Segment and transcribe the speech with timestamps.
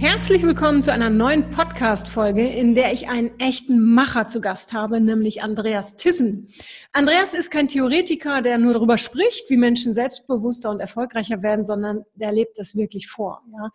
[0.00, 4.98] Herzlich willkommen zu einer neuen Podcast-Folge, in der ich einen echten Macher zu Gast habe,
[4.98, 6.46] nämlich Andreas Tissen.
[6.92, 12.06] Andreas ist kein Theoretiker, der nur darüber spricht, wie Menschen selbstbewusster und erfolgreicher werden, sondern
[12.14, 13.42] der lebt das wirklich vor.
[13.52, 13.68] Ja?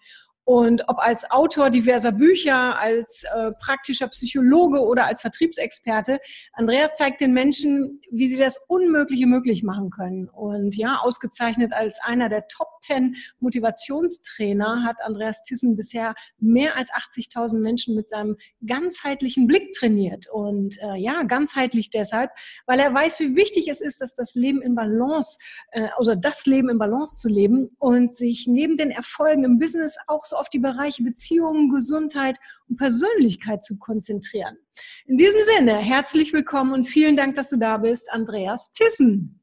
[0.45, 6.19] Und ob als Autor diverser Bücher, als äh, praktischer Psychologe oder als Vertriebsexperte,
[6.53, 10.29] Andreas zeigt den Menschen, wie sie das Unmögliche möglich machen können.
[10.29, 16.91] Und ja, ausgezeichnet als einer der Top 10 Motivationstrainer hat Andreas Tissen bisher mehr als
[16.91, 20.27] 80.000 Menschen mit seinem ganzheitlichen Blick trainiert.
[20.31, 22.29] Und äh, ja, ganzheitlich deshalb,
[22.67, 25.39] weil er weiß, wie wichtig es ist, dass das Leben in Balance,
[25.71, 29.97] äh, also das Leben in Balance zu leben und sich neben den Erfolgen im Business
[30.05, 32.37] auch so auf die Bereiche Beziehungen, Gesundheit
[32.69, 34.57] und Persönlichkeit zu konzentrieren.
[35.05, 39.41] In diesem Sinne, herzlich willkommen und vielen Dank, dass du da bist, Andreas Tissen.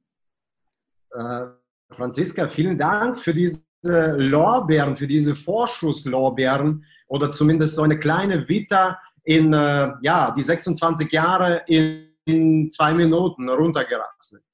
[1.10, 1.46] Äh,
[1.90, 8.98] Franziska, vielen Dank für diese Lorbeeren, für diese Vorschusslorbeeren oder zumindest so eine kleine Vita
[9.24, 14.44] in äh, ja, die 26 Jahre in, in zwei Minuten runtergeratzelt.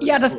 [0.00, 0.36] ja, das.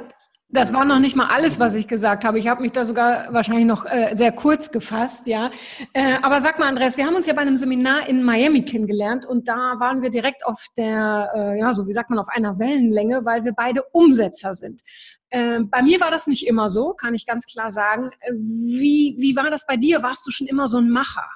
[0.50, 2.38] Das war noch nicht mal alles, was ich gesagt habe.
[2.38, 5.50] Ich habe mich da sogar wahrscheinlich noch äh, sehr kurz gefasst, ja.
[5.92, 9.26] Äh, aber sag mal, Andreas, wir haben uns ja bei einem Seminar in Miami kennengelernt
[9.26, 12.60] und da waren wir direkt auf der, äh, ja, so wie sagt man, auf einer
[12.60, 14.82] Wellenlänge, weil wir beide Umsetzer sind.
[15.30, 18.12] Äh, bei mir war das nicht immer so, kann ich ganz klar sagen.
[18.20, 20.04] Äh, wie, wie war das bei dir?
[20.04, 21.28] Warst du schon immer so ein Macher?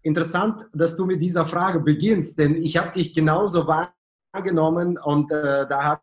[0.00, 5.68] Interessant, dass du mit dieser Frage beginnst, denn ich habe dich genauso wahrgenommen und äh,
[5.68, 6.00] da hat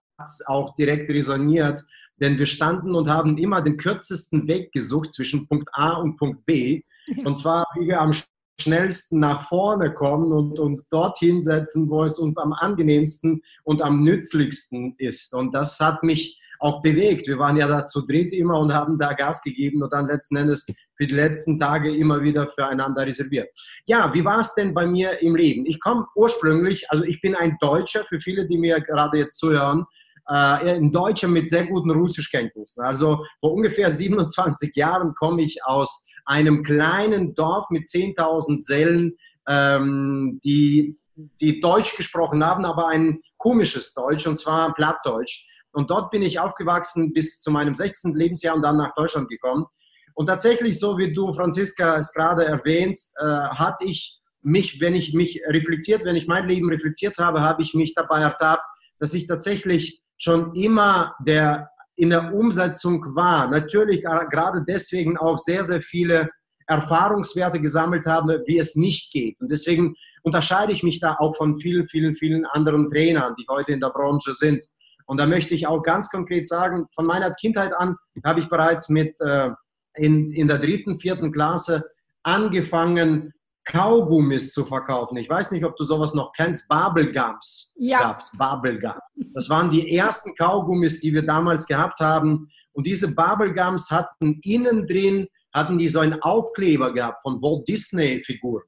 [0.47, 1.83] auch direkt resoniert,
[2.19, 6.45] denn wir standen und haben immer den kürzesten Weg gesucht zwischen Punkt A und Punkt
[6.45, 6.83] B.
[7.25, 8.13] Und zwar, wie wir am
[8.61, 14.03] schnellsten nach vorne kommen und uns dorthin setzen, wo es uns am angenehmsten und am
[14.03, 15.33] nützlichsten ist.
[15.33, 17.27] Und das hat mich auch bewegt.
[17.27, 20.37] Wir waren ja da zu dritt immer und haben da Gas gegeben und dann letzten
[20.37, 20.65] Endes
[20.95, 23.49] für die letzten Tage immer wieder füreinander reserviert.
[23.86, 25.65] Ja, wie war es denn bei mir im Leben?
[25.65, 29.83] Ich komme ursprünglich, also ich bin ein Deutscher, für viele, die mir gerade jetzt zuhören,
[30.28, 32.84] äh, ein Deutscher mit sehr guten Russischkenntnissen.
[32.84, 39.17] Also vor ungefähr 27 Jahren komme ich aus einem kleinen Dorf mit 10.000 Seelen,
[39.48, 40.98] ähm, die,
[41.42, 45.48] die Deutsch gesprochen haben, aber ein komisches Deutsch, und zwar Plattdeutsch.
[45.73, 48.14] Und dort bin ich aufgewachsen bis zu meinem 16.
[48.14, 49.66] Lebensjahr und dann nach Deutschland gekommen.
[50.14, 55.14] Und tatsächlich, so wie du, Franziska, es gerade erwähnst, äh, hatte ich mich, wenn ich
[55.14, 58.64] mich reflektiert, wenn ich mein Leben reflektiert habe, habe ich mich dabei ertappt,
[59.00, 63.48] dass ich tatsächlich schon immer der, in der Umsetzung war.
[63.48, 66.30] Natürlich gerade deswegen auch sehr, sehr viele
[66.67, 69.39] Erfahrungswerte gesammelt habe, wie es nicht geht.
[69.42, 73.73] Und deswegen unterscheide ich mich da auch von vielen, vielen, vielen anderen Trainern, die heute
[73.73, 74.64] in der Branche sind.
[75.06, 78.88] Und da möchte ich auch ganz konkret sagen, von meiner Kindheit an habe ich bereits
[78.88, 79.50] mit äh,
[79.95, 81.84] in, in der dritten, vierten Klasse
[82.23, 83.34] angefangen,
[83.65, 85.17] Kaugummis zu verkaufen.
[85.17, 86.67] Ich weiß nicht, ob du sowas noch kennst.
[86.67, 87.99] Bubblegums ja.
[88.01, 88.37] gab's.
[88.37, 88.93] Bubblegum.
[89.33, 92.49] Das waren die ersten Kaugummis, die wir damals gehabt haben.
[92.73, 98.21] Und diese Bubblegums hatten innen drin, hatten die so einen Aufkleber gehabt von Walt Disney
[98.23, 98.63] Figuren.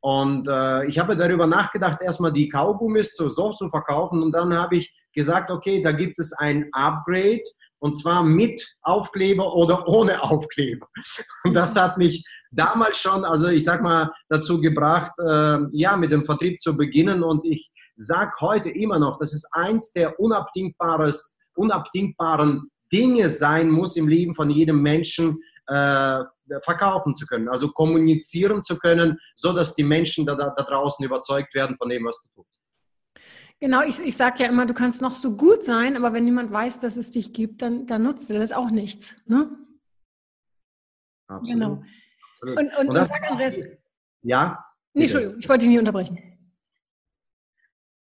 [0.00, 4.22] Und äh, ich habe darüber nachgedacht, erstmal die Kaugummis so, so zu verkaufen.
[4.22, 7.40] Und dann habe ich gesagt, okay, da gibt es ein Upgrade
[7.80, 10.86] und zwar mit Aufkleber oder ohne Aufkleber.
[11.44, 16.12] Und das hat mich damals schon, also ich sag mal, dazu gebracht, äh, ja, mit
[16.12, 17.22] dem Vertrieb zu beginnen.
[17.22, 23.96] Und ich sage heute immer noch, dass es eins der unabdingbares, unabdingbaren Dinge sein muss
[23.96, 26.24] im Leben von jedem Menschen, äh,
[26.64, 31.04] verkaufen zu können, also kommunizieren zu können, so dass die Menschen da, da, da draußen
[31.04, 32.58] überzeugt werden von dem, was du tust.
[33.60, 36.50] Genau, ich, ich sage ja immer, du kannst noch so gut sein, aber wenn niemand
[36.50, 39.16] weiß, dass es dich gibt, dann, dann nutzt dir das auch nichts.
[39.26, 39.50] Ne?
[41.28, 41.60] Absolut.
[41.60, 41.82] Genau.
[42.42, 43.64] Und, und, und, und sag Andres.
[44.22, 44.64] Ja?
[44.94, 46.18] Nee, Entschuldigung, ich wollte dich nicht unterbrechen.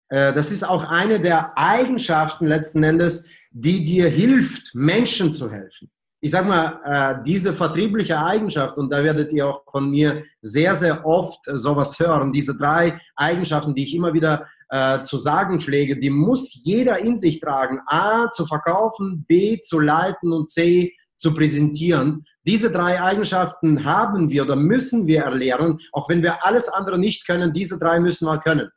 [0.08, 5.90] Äh, das ist auch eine der Eigenschaften letzten Endes, die dir hilft, Menschen zu helfen.
[6.20, 10.74] Ich sage mal, äh, diese vertriebliche Eigenschaft, und da werdet ihr auch von mir sehr,
[10.74, 15.98] sehr oft sowas hören, diese drei Eigenschaften, die ich immer wieder äh, zu sagen pflege,
[15.98, 17.80] die muss jeder in sich tragen.
[17.86, 22.24] A, zu verkaufen, B, zu leiten und C, zu präsentieren.
[22.44, 27.26] Diese drei Eigenschaften haben wir oder müssen wir erlernen, auch wenn wir alles andere nicht
[27.26, 28.68] können, diese drei müssen wir können.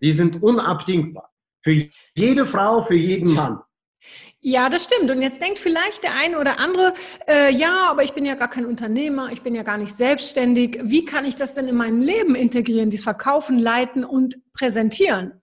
[0.00, 1.30] Die sind unabdingbar.
[1.62, 3.60] Für jede Frau, für jeden Mann.
[4.42, 5.10] Ja, das stimmt.
[5.10, 6.94] Und jetzt denkt vielleicht der eine oder andere,
[7.28, 10.80] äh, ja, aber ich bin ja gar kein Unternehmer, ich bin ja gar nicht selbstständig.
[10.82, 15.42] Wie kann ich das denn in mein Leben integrieren, dies Verkaufen, Leiten und Präsentieren?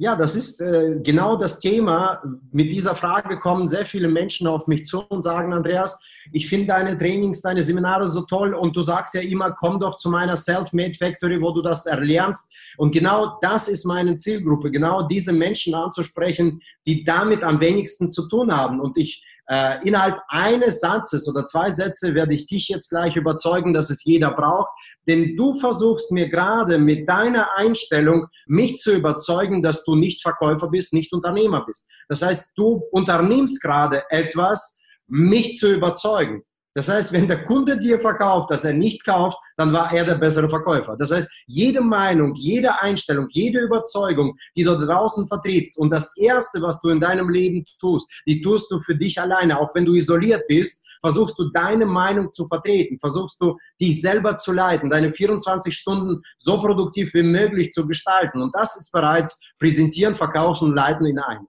[0.00, 2.22] Ja, das ist äh, genau das Thema.
[2.52, 6.00] Mit dieser Frage kommen sehr viele Menschen auf mich zu und sagen, Andreas,
[6.32, 9.96] ich finde deine Trainings, deine Seminare so toll und du sagst ja immer, komm doch
[9.96, 12.48] zu meiner Self-Made Factory, wo du das erlernst.
[12.76, 18.28] Und genau das ist meine Zielgruppe, genau diese Menschen anzusprechen, die damit am wenigsten zu
[18.28, 18.80] tun haben.
[18.80, 23.72] Und ich äh, innerhalb eines Satzes oder zwei Sätze werde ich dich jetzt gleich überzeugen,
[23.72, 24.70] dass es jeder braucht.
[25.06, 30.68] Denn du versuchst mir gerade mit deiner Einstellung, mich zu überzeugen, dass du nicht Verkäufer
[30.68, 31.88] bist, nicht Unternehmer bist.
[32.08, 36.42] Das heißt, du unternimmst gerade etwas, mich zu überzeugen.
[36.78, 40.14] Das heißt, wenn der Kunde dir verkauft, dass er nicht kauft, dann war er der
[40.14, 40.96] bessere Verkäufer.
[40.96, 46.62] Das heißt, jede Meinung, jede Einstellung, jede Überzeugung, die du draußen vertrittst und das Erste,
[46.62, 49.94] was du in deinem Leben tust, die tust du für dich alleine, auch wenn du
[49.94, 55.12] isoliert bist, versuchst du deine Meinung zu vertreten, versuchst du dich selber zu leiten, deine
[55.12, 58.40] 24 Stunden so produktiv wie möglich zu gestalten.
[58.40, 61.48] Und das ist bereits Präsentieren, Verkaufen Leiten in einem.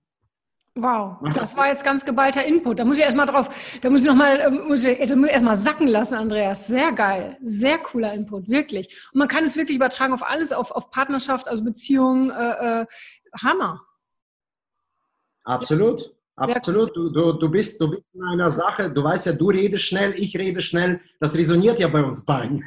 [0.82, 2.80] Wow, das war jetzt ganz geballter Input.
[2.80, 3.50] Da muss ich erstmal drauf,
[3.82, 6.68] da muss ich nochmal, äh, muss ich erstmal sacken lassen, Andreas.
[6.68, 7.38] Sehr geil.
[7.44, 9.10] Sehr cooler Input, wirklich.
[9.14, 12.32] Und man kann es wirklich übertragen auf alles, auf, auf Partnerschaft, also Beziehungen.
[12.32, 12.86] Äh, äh,
[13.42, 13.82] Hammer.
[15.44, 16.16] Absolut.
[16.36, 16.96] Absolut.
[16.96, 20.14] Du, du, du, bist, du bist in einer Sache, du weißt ja, du redest schnell,
[20.16, 21.02] ich rede schnell.
[21.20, 22.64] Das resoniert ja bei uns beiden.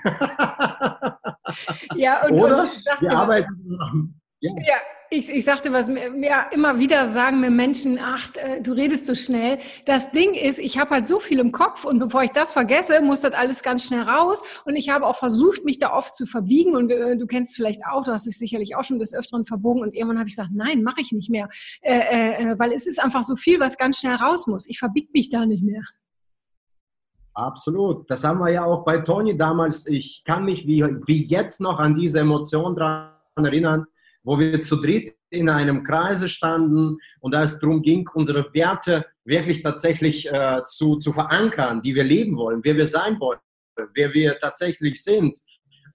[1.96, 2.62] ja, und, Oder?
[2.62, 4.20] Und wir arbeiten.
[4.40, 4.50] Ja.
[4.62, 4.76] ja.
[5.14, 9.04] Ich, ich sagte, was mir, mir immer wieder sagen mir Menschen, ach, äh, du redest
[9.04, 9.58] so schnell.
[9.84, 13.02] Das Ding ist, ich habe halt so viel im Kopf und bevor ich das vergesse,
[13.02, 14.42] muss das alles ganz schnell raus.
[14.64, 16.74] Und ich habe auch versucht, mich da oft zu verbiegen.
[16.74, 19.44] Und äh, du kennst es vielleicht auch, du hast es sicherlich auch schon des Öfteren
[19.44, 19.82] verbogen.
[19.82, 21.50] Und irgendwann habe ich gesagt, nein, mache ich nicht mehr,
[21.82, 24.66] äh, äh, äh, weil es ist einfach so viel, was ganz schnell raus muss.
[24.66, 25.82] Ich verbiege mich da nicht mehr.
[27.34, 28.10] Absolut.
[28.10, 29.86] Das haben wir ja auch bei Toni damals.
[29.86, 33.84] Ich kann mich wie, wie jetzt noch an diese Emotion dran erinnern
[34.24, 39.04] wo wir zu dritt in einem Kreise standen und da es darum ging, unsere Werte
[39.24, 43.40] wirklich tatsächlich äh, zu, zu verankern, die wir leben wollen, wer wir sein wollen,
[43.94, 45.36] wer wir tatsächlich sind.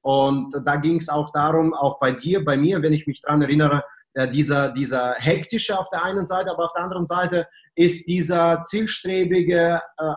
[0.02, 3.42] Und da ging es auch darum, auch bei dir, bei mir, wenn ich mich daran
[3.42, 3.84] erinnere,
[4.14, 8.64] äh, dieser, dieser hektische auf der einen Seite, aber auf der anderen Seite ist dieser
[8.64, 10.12] zielstrebige, äh,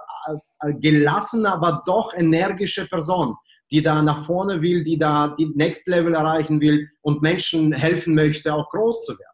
[0.67, 3.35] äh gelassene, aber doch energische Person,
[3.71, 8.15] die da nach vorne will, die da die Next Level erreichen will und Menschen helfen
[8.15, 9.30] möchte, auch groß zu werden.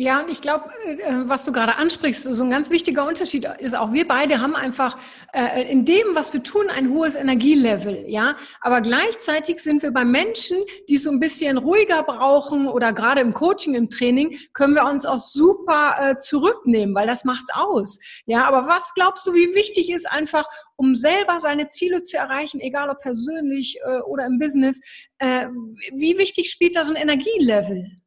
[0.00, 3.74] Ja, und ich glaube, äh, was du gerade ansprichst, so ein ganz wichtiger Unterschied ist
[3.74, 4.96] auch, wir beide haben einfach
[5.32, 8.36] äh, in dem, was wir tun, ein hohes Energielevel, ja.
[8.60, 10.56] Aber gleichzeitig sind wir bei Menschen,
[10.88, 14.84] die es so ein bisschen ruhiger brauchen oder gerade im Coaching, im Training, können wir
[14.84, 17.98] uns auch super äh, zurücknehmen, weil das macht's aus.
[18.24, 20.46] Ja, aber was glaubst du, wie wichtig ist einfach,
[20.76, 24.80] um selber seine Ziele zu erreichen, egal ob persönlich oder im Business,
[25.20, 27.97] wie wichtig spielt da so ein Energielevel?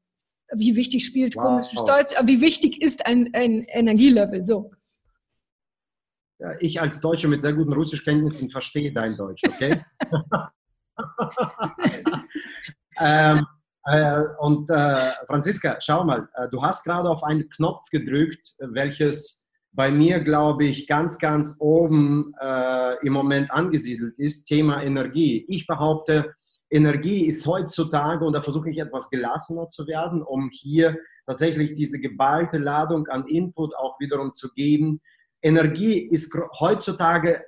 [0.56, 1.44] Wie wichtig spielt wow.
[1.44, 4.71] komisch Stolz, wie wichtig ist ein, ein Energielevel so?
[6.39, 9.80] Ja, ich als Deutsche mit sehr guten Russischkenntnissen verstehe dein Deutsch, okay?
[13.00, 13.45] ähm,
[13.86, 14.95] äh, und äh,
[15.27, 20.65] Franziska, schau mal, äh, du hast gerade auf einen Knopf gedrückt, welches bei mir, glaube
[20.65, 25.46] ich, ganz, ganz oben äh, im Moment angesiedelt ist, Thema Energie.
[25.48, 26.36] Ich behaupte,
[26.71, 31.99] Energie ist heutzutage, und da versuche ich etwas gelassener zu werden, um hier tatsächlich diese
[31.99, 35.01] geballte Ladung an Input auch wiederum zu geben.
[35.41, 37.43] Energie ist heutzutage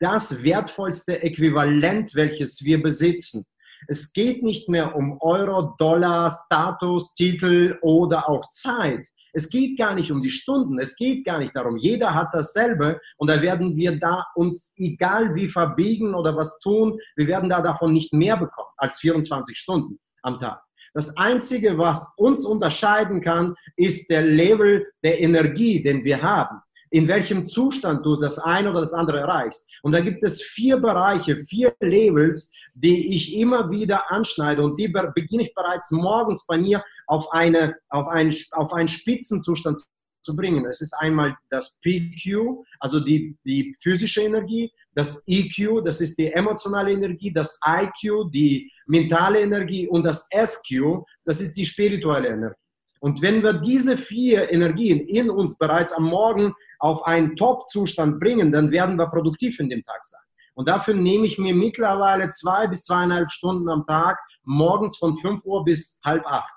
[0.00, 3.44] das wertvollste Äquivalent, welches wir besitzen.
[3.88, 9.06] Es geht nicht mehr um Euro, Dollar, Status, Titel oder auch Zeit.
[9.36, 11.76] Es geht gar nicht um die Stunden, es geht gar nicht darum.
[11.76, 16.98] Jeder hat dasselbe und da werden wir da uns, egal wie verbiegen oder was tun,
[17.16, 20.62] wir werden da davon nicht mehr bekommen als 24 Stunden am Tag.
[20.94, 27.08] Das Einzige, was uns unterscheiden kann, ist der Level der Energie, den wir haben in
[27.08, 29.68] welchem Zustand du das eine oder das andere erreichst.
[29.82, 34.88] Und da gibt es vier Bereiche, vier Levels, die ich immer wieder anschneide und die
[34.88, 39.80] beginne ich bereits morgens bei mir auf, eine, auf, einen, auf einen Spitzenzustand
[40.22, 40.66] zu bringen.
[40.66, 46.32] Es ist einmal das PQ, also die, die physische Energie, das EQ, das ist die
[46.32, 52.60] emotionale Energie, das IQ, die mentale Energie und das SQ, das ist die spirituelle Energie.
[53.00, 58.50] Und wenn wir diese vier Energien in uns bereits am Morgen auf einen Top-Zustand bringen,
[58.50, 60.20] dann werden wir produktiv in dem Tag sein.
[60.54, 65.44] Und dafür nehme ich mir mittlerweile zwei bis zweieinhalb Stunden am Tag, morgens von 5
[65.44, 66.54] Uhr bis halb acht,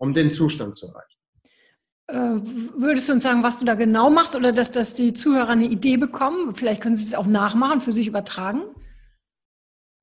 [0.00, 1.16] um den Zustand zu erreichen.
[2.08, 2.40] Äh,
[2.76, 5.66] würdest du uns sagen, was du da genau machst oder dass, dass die Zuhörer eine
[5.66, 6.54] Idee bekommen?
[6.54, 8.62] Vielleicht können sie es auch nachmachen, für sich übertragen?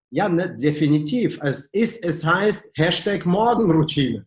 [0.10, 1.40] Ja, ne, definitiv.
[1.44, 4.26] Es ist, es heißt Hashtag Morgenroutine.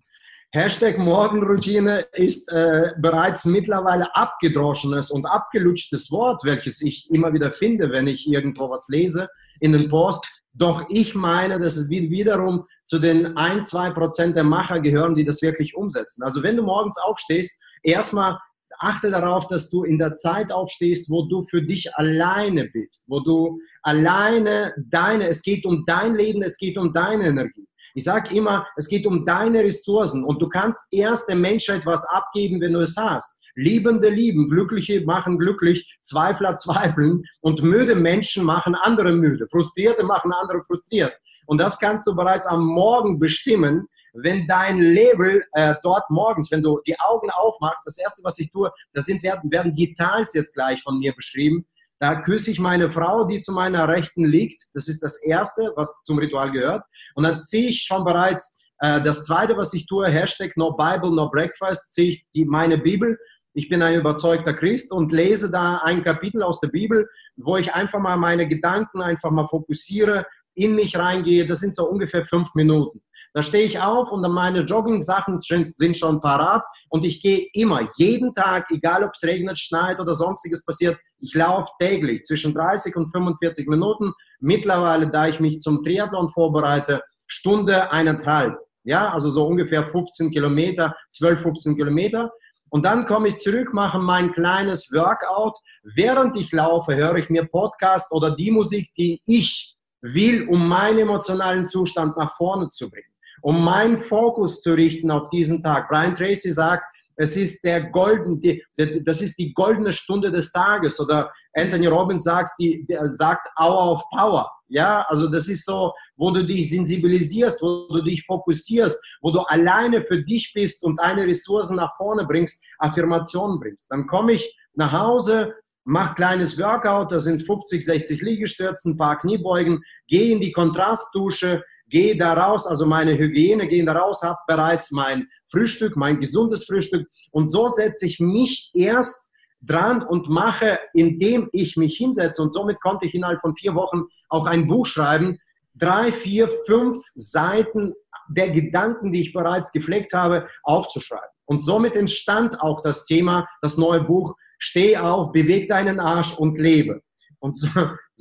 [0.52, 7.90] Hashtag Morgenroutine ist äh, bereits mittlerweile abgedroschenes und abgelutschtes Wort, welches ich immer wieder finde,
[7.90, 9.28] wenn ich irgendwo was lese
[9.60, 10.26] in den Post.
[10.52, 15.24] Doch ich meine, dass es wiederum zu den ein, zwei Prozent der Macher gehören, die
[15.24, 16.22] das wirklich umsetzen.
[16.22, 18.38] Also wenn du morgens aufstehst, erstmal
[18.80, 23.20] achte darauf, dass du in der Zeit aufstehst, wo du für dich alleine bist, wo
[23.20, 27.66] du alleine deine, es geht um dein Leben, es geht um deine Energie.
[27.94, 32.04] Ich sage immer, es geht um deine Ressourcen und du kannst erst der Menschheit was
[32.06, 33.39] abgeben, wenn du es hast.
[33.54, 40.32] Liebende lieben, Glückliche machen glücklich, Zweifler zweifeln und müde Menschen machen andere müde, Frustrierte machen
[40.32, 41.14] andere frustriert.
[41.46, 46.62] Und das kannst du bereits am Morgen bestimmen, wenn dein Label äh, dort morgens, wenn
[46.62, 50.54] du die Augen aufmachst, das erste, was ich tue, das sind, werden, werden Details jetzt
[50.54, 51.66] gleich von mir beschrieben.
[52.00, 54.64] Da küsse ich meine Frau, die zu meiner Rechten liegt.
[54.74, 56.82] Das ist das erste, was zum Ritual gehört.
[57.14, 61.14] Und dann ziehe ich schon bereits äh, das zweite, was ich tue, Hashtag No Bible,
[61.14, 63.18] No Breakfast, ziehe ich die, meine Bibel.
[63.52, 67.72] Ich bin ein überzeugter Christ und lese da ein Kapitel aus der Bibel, wo ich
[67.74, 71.46] einfach mal meine Gedanken einfach mal fokussiere, in mich reingehe.
[71.46, 73.02] Das sind so ungefähr fünf Minuten.
[73.32, 78.34] Da stehe ich auf und meine Jogging-Sachen sind schon parat und ich gehe immer, jeden
[78.34, 83.06] Tag, egal ob es regnet, schneit oder sonstiges passiert, ich laufe täglich zwischen 30 und
[83.06, 84.12] 45 Minuten.
[84.40, 88.58] Mittlerweile, da ich mich zum Triathlon vorbereite, Stunde eineinhalb.
[88.82, 92.32] Ja, also so ungefähr 15 Kilometer, 12, 15 Kilometer.
[92.70, 95.54] Und dann komme ich zurück, mache mein kleines Workout.
[95.82, 101.00] Während ich laufe, höre ich mir Podcast oder die Musik, die ich will, um meinen
[101.00, 103.10] emotionalen Zustand nach vorne zu bringen
[103.42, 105.88] um meinen Fokus zu richten auf diesen Tag.
[105.88, 106.86] Brian Tracy sagt,
[107.20, 108.64] es ist der golden, die,
[109.04, 110.98] das ist die goldene Stunde des Tages.
[110.98, 114.50] Oder Anthony Robbins sagt, die, sagt Hour of Power.
[114.68, 119.40] Ja, also das ist so, wo du dich sensibilisierst, wo du dich fokussierst, wo du
[119.40, 123.90] alleine für dich bist und deine Ressourcen nach vorne bringst, Affirmationen bringst.
[123.90, 125.52] Dann komme ich nach Hause,
[125.84, 131.62] mach kleines Workout, da sind 50, 60 Liegestützen, ein paar Kniebeugen, gehe in die Kontrastdusche,
[131.90, 136.64] gehe da raus, also meine Hygiene, gehe da raus, habe bereits mein Frühstück, mein gesundes
[136.64, 142.54] Frühstück und so setze ich mich erst dran und mache, indem ich mich hinsetze und
[142.54, 145.38] somit konnte ich innerhalb von vier Wochen auch ein Buch schreiben,
[145.74, 147.92] drei, vier, fünf Seiten
[148.28, 151.28] der Gedanken, die ich bereits gepflegt habe, aufzuschreiben.
[151.44, 156.58] Und somit entstand auch das Thema, das neue Buch, Steh auf, beweg deinen Arsch und
[156.58, 157.00] lebe.
[157.38, 157.68] Und so,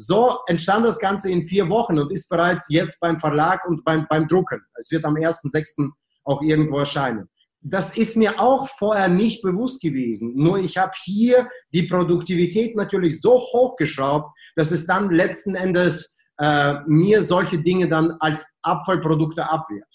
[0.06, 4.08] so, entstand das Ganze in vier Wochen und ist bereits jetzt beim Verlag und beim,
[4.10, 4.62] beim Drucken.
[4.76, 5.90] Es wird am 1.6.
[6.24, 7.30] auch irgendwo erscheinen.
[7.62, 10.34] Das ist mir auch vorher nicht bewusst gewesen.
[10.36, 16.76] Nur ich habe hier die Produktivität natürlich so hochgeschraubt, dass es dann letzten Endes äh,
[16.88, 19.86] mir solche Dinge dann als Abfallprodukte abwehrt.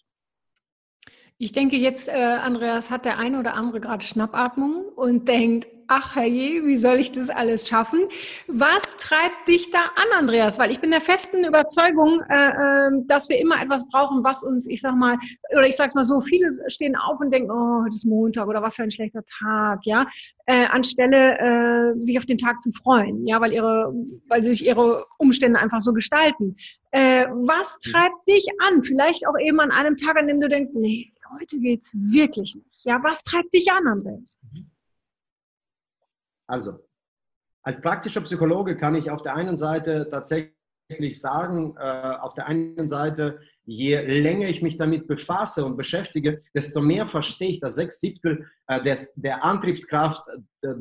[1.38, 6.16] Ich denke jetzt, äh, Andreas, hat der eine oder andere gerade Schnappatmung und denkt, ach
[6.16, 8.00] herrje, wie soll ich das alles schaffen?
[8.46, 10.58] Was treibt dich da an, Andreas?
[10.58, 14.66] Weil ich bin der festen Überzeugung, äh, äh, dass wir immer etwas brauchen, was uns,
[14.66, 15.18] ich sag mal,
[15.52, 18.62] oder ich sag's mal so, viele stehen auf und denken, oh, heute ist Montag oder
[18.62, 20.06] was für ein schlechter Tag, ja,
[20.46, 23.92] äh, anstelle äh, sich auf den Tag zu freuen, ja, weil ihre,
[24.28, 26.56] weil sie sich ihre Umstände einfach so gestalten.
[26.90, 28.82] Äh, was treibt dich an?
[28.82, 32.84] Vielleicht auch eben an einem Tag, an dem du denkst, nee, heute geht's wirklich nicht.
[32.84, 34.38] Ja, was treibt dich an, Andreas?
[34.52, 34.73] Mhm.
[36.54, 36.78] Also,
[37.64, 42.86] als praktischer Psychologe kann ich auf der einen Seite tatsächlich sagen, äh, auf der einen
[42.86, 47.98] Seite, je länger ich mich damit befasse und beschäftige, desto mehr verstehe ich, dass sechs
[47.98, 50.24] Siebtel äh, des, der Antriebskraft
[50.62, 50.74] äh,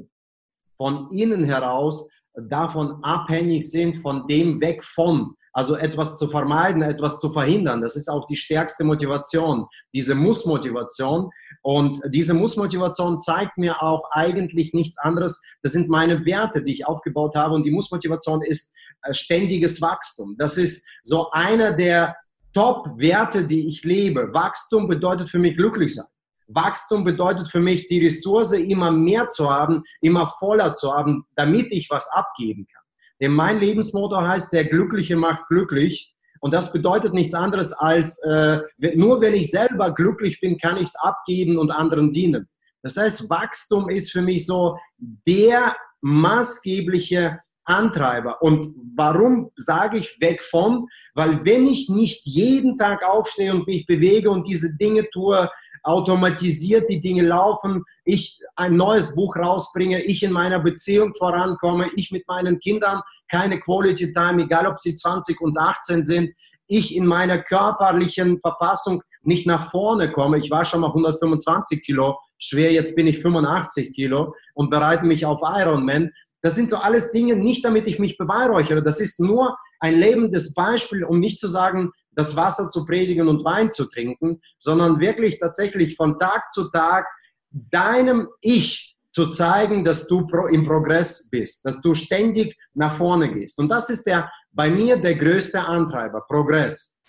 [0.78, 5.36] von innen heraus davon abhängig sind, von dem weg von.
[5.54, 11.30] Also etwas zu vermeiden, etwas zu verhindern, das ist auch die stärkste Motivation, diese Muss-Motivation.
[11.62, 15.42] Und diese Muss-Motivation zeigt mir auch eigentlich nichts anderes.
[15.62, 17.54] Das sind meine Werte, die ich aufgebaut habe.
[17.54, 20.36] Und die Muss-Motivation ist äh, ständiges Wachstum.
[20.38, 22.16] Das ist so einer der
[22.54, 24.34] Top-Werte, die ich lebe.
[24.34, 26.06] Wachstum bedeutet für mich glücklich sein.
[26.48, 31.72] Wachstum bedeutet für mich, die Ressource immer mehr zu haben, immer voller zu haben, damit
[31.72, 32.83] ich was abgeben kann.
[33.22, 36.14] Denn mein Lebensmotto heißt, der Glückliche macht glücklich.
[36.40, 38.60] Und das bedeutet nichts anderes als, äh,
[38.96, 42.50] nur wenn ich selber glücklich bin, kann ich es abgeben und anderen dienen.
[42.82, 48.42] Das heißt, Wachstum ist für mich so der maßgebliche Antreiber.
[48.42, 50.88] Und warum sage ich weg von?
[51.14, 55.50] Weil wenn ich nicht jeden Tag aufstehe und mich bewege und diese Dinge tue,
[55.84, 62.12] automatisiert die Dinge laufen, ich ein neues Buch rausbringe, ich in meiner Beziehung vorankomme, ich
[62.12, 66.32] mit meinen Kindern keine Quality Time, egal ob sie 20 und 18 sind,
[66.68, 70.40] ich in meiner körperlichen Verfassung nicht nach vorne komme.
[70.40, 75.26] Ich war schon mal 125 Kilo schwer, jetzt bin ich 85 Kilo und bereite mich
[75.26, 76.12] auf Ironman.
[76.42, 78.84] Das sind so alles Dinge, nicht damit ich mich beweihräuchere.
[78.84, 83.44] Das ist nur ein lebendes Beispiel, um nicht zu sagen, das Wasser zu predigen und
[83.44, 87.08] Wein zu trinken, sondern wirklich tatsächlich von Tag zu Tag
[87.50, 93.60] deinem Ich zu zeigen, dass du im Progress bist, dass du ständig nach vorne gehst.
[93.60, 97.02] Und das ist der, bei mir der größte Antreiber, Progress.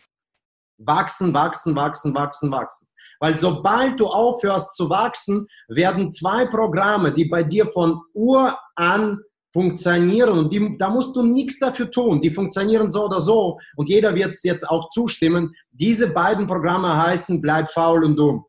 [0.78, 2.88] Wachsen, wachsen, wachsen, wachsen, wachsen.
[3.20, 9.20] Weil sobald du aufhörst zu wachsen, werden zwei Programme, die bei dir von Ur an
[9.54, 12.20] funktionieren und die, da musst du nichts dafür tun.
[12.20, 15.54] Die funktionieren so oder so und jeder wird es jetzt auch zustimmen.
[15.70, 18.44] Diese beiden Programme heißen bleib faul und dumm.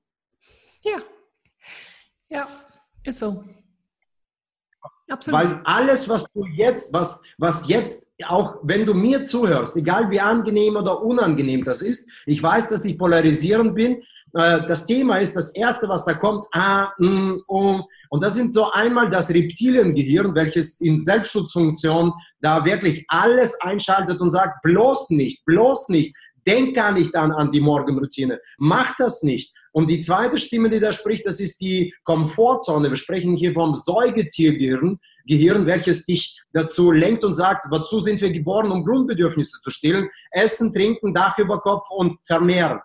[0.83, 0.97] Ja,
[2.27, 2.47] ja,
[3.03, 3.43] ist so.
[5.07, 5.39] Absolut.
[5.39, 10.19] Weil alles, was du jetzt, was, was jetzt, auch wenn du mir zuhörst, egal wie
[10.19, 14.01] angenehm oder unangenehm das ist, ich weiß, dass ich polarisierend bin,
[14.35, 17.85] das Thema ist, das Erste, was da kommt, ah, mm, um.
[18.09, 22.11] Und das sind so einmal das Reptiliengehirn, welches in Selbstschutzfunktion
[22.41, 26.13] da wirklich alles einschaltet und sagt, bloß nicht, bloß nicht,
[26.45, 29.53] denk gar nicht an, an die Morgenroutine, mach das nicht.
[29.71, 32.89] Und die zweite Stimme, die da spricht, das ist die Komfortzone.
[32.89, 38.31] Wir sprechen hier vom Säugetiergehirn, Gehirn, welches dich dazu lenkt und sagt, wozu sind wir
[38.31, 42.79] geboren, um Grundbedürfnisse zu stillen, essen, trinken, Dach über Kopf und vermehren.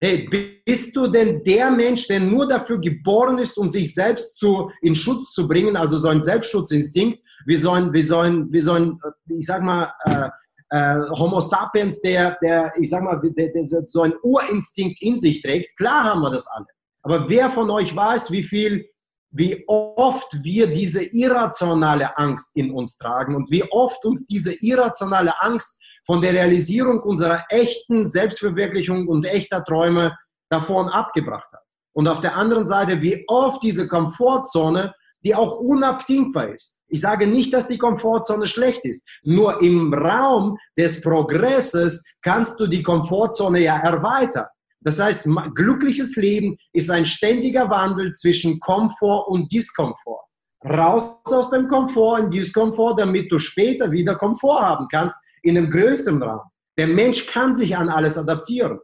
[0.00, 0.28] Hey,
[0.64, 4.94] bist du denn der Mensch, der nur dafür geboren ist, um sich selbst zu, in
[4.94, 8.72] Schutz zu bringen, also so ein Selbstschutzinstinkt, wie so ein, wie so ein, wie so
[8.74, 10.28] ein ich sag mal, äh,
[10.70, 15.42] äh, Homo sapiens, der, der, ich sag mal, der, der so ein Urinstinkt in sich
[15.42, 15.76] trägt?
[15.76, 16.66] Klar haben wir das alle.
[17.02, 18.88] Aber wer von euch weiß, wie viel,
[19.30, 25.40] wie oft wir diese irrationale Angst in uns tragen und wie oft uns diese irrationale
[25.40, 30.16] Angst von der Realisierung unserer echten Selbstverwirklichung und echter Träume
[30.50, 31.62] davon abgebracht hat.
[31.92, 36.80] Und auf der anderen Seite, wie oft diese Komfortzone, die auch unabdingbar ist.
[36.86, 39.06] Ich sage nicht, dass die Komfortzone schlecht ist.
[39.22, 44.46] Nur im Raum des Progresses kannst du die Komfortzone ja erweitern.
[44.80, 50.24] Das heißt, glückliches Leben ist ein ständiger Wandel zwischen Komfort und Diskomfort.
[50.64, 55.70] Raus aus dem Komfort in Diskomfort, damit du später wieder Komfort haben kannst, in einem
[55.70, 56.42] größeren Raum.
[56.76, 58.78] Der Mensch kann sich an alles adaptieren.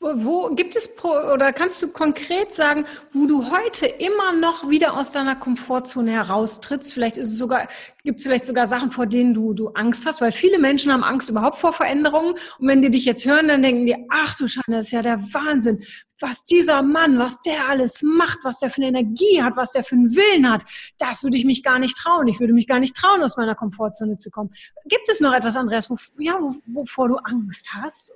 [0.00, 4.96] Wo, wo, gibt es oder kannst du konkret sagen, wo du heute immer noch wieder
[4.96, 6.92] aus deiner Komfortzone heraustrittst?
[6.92, 7.66] Vielleicht ist es sogar,
[8.04, 11.02] gibt es vielleicht sogar Sachen, vor denen du, du Angst hast, weil viele Menschen haben
[11.02, 12.34] Angst überhaupt vor Veränderungen.
[12.60, 15.02] Und wenn die dich jetzt hören, dann denken die, ach du Schande, das ist ja
[15.02, 15.82] der Wahnsinn.
[16.20, 19.82] Was dieser Mann, was der alles macht, was der für eine Energie hat, was der
[19.82, 20.62] für einen Willen hat,
[20.98, 22.28] das würde ich mich gar nicht trauen.
[22.28, 24.50] Ich würde mich gar nicht trauen, aus meiner Komfortzone zu kommen.
[24.84, 28.12] Gibt es noch etwas, Andreas, wo, ja, wovor du Angst hast?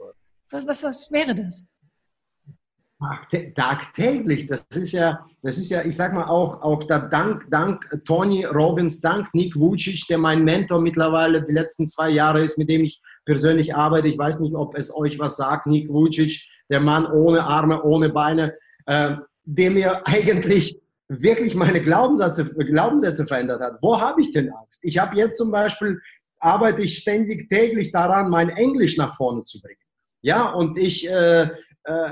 [0.50, 1.64] Was, was, was wäre das?
[3.54, 4.46] Tagtäglich.
[4.46, 8.44] Das ist ja, das ist ja, ich sag mal auch, auch der Dank, Dank Tony
[8.44, 12.84] Robbins, Dank Nick Vucic, der mein Mentor mittlerweile die letzten zwei Jahre ist, mit dem
[12.84, 14.08] ich persönlich arbeite.
[14.08, 15.66] Ich weiß nicht, ob es euch was sagt.
[15.66, 18.54] Nick Vucic, der Mann ohne Arme, ohne Beine,
[18.86, 23.82] äh, der mir eigentlich wirklich meine Glaubenssätze, Glaubenssätze verändert hat.
[23.82, 24.84] Wo habe ich denn Angst?
[24.84, 26.00] Ich habe jetzt zum Beispiel,
[26.38, 29.78] arbeite ich ständig täglich daran, mein Englisch nach vorne zu bringen.
[30.22, 31.48] Ja, und ich äh,
[31.84, 32.10] äh,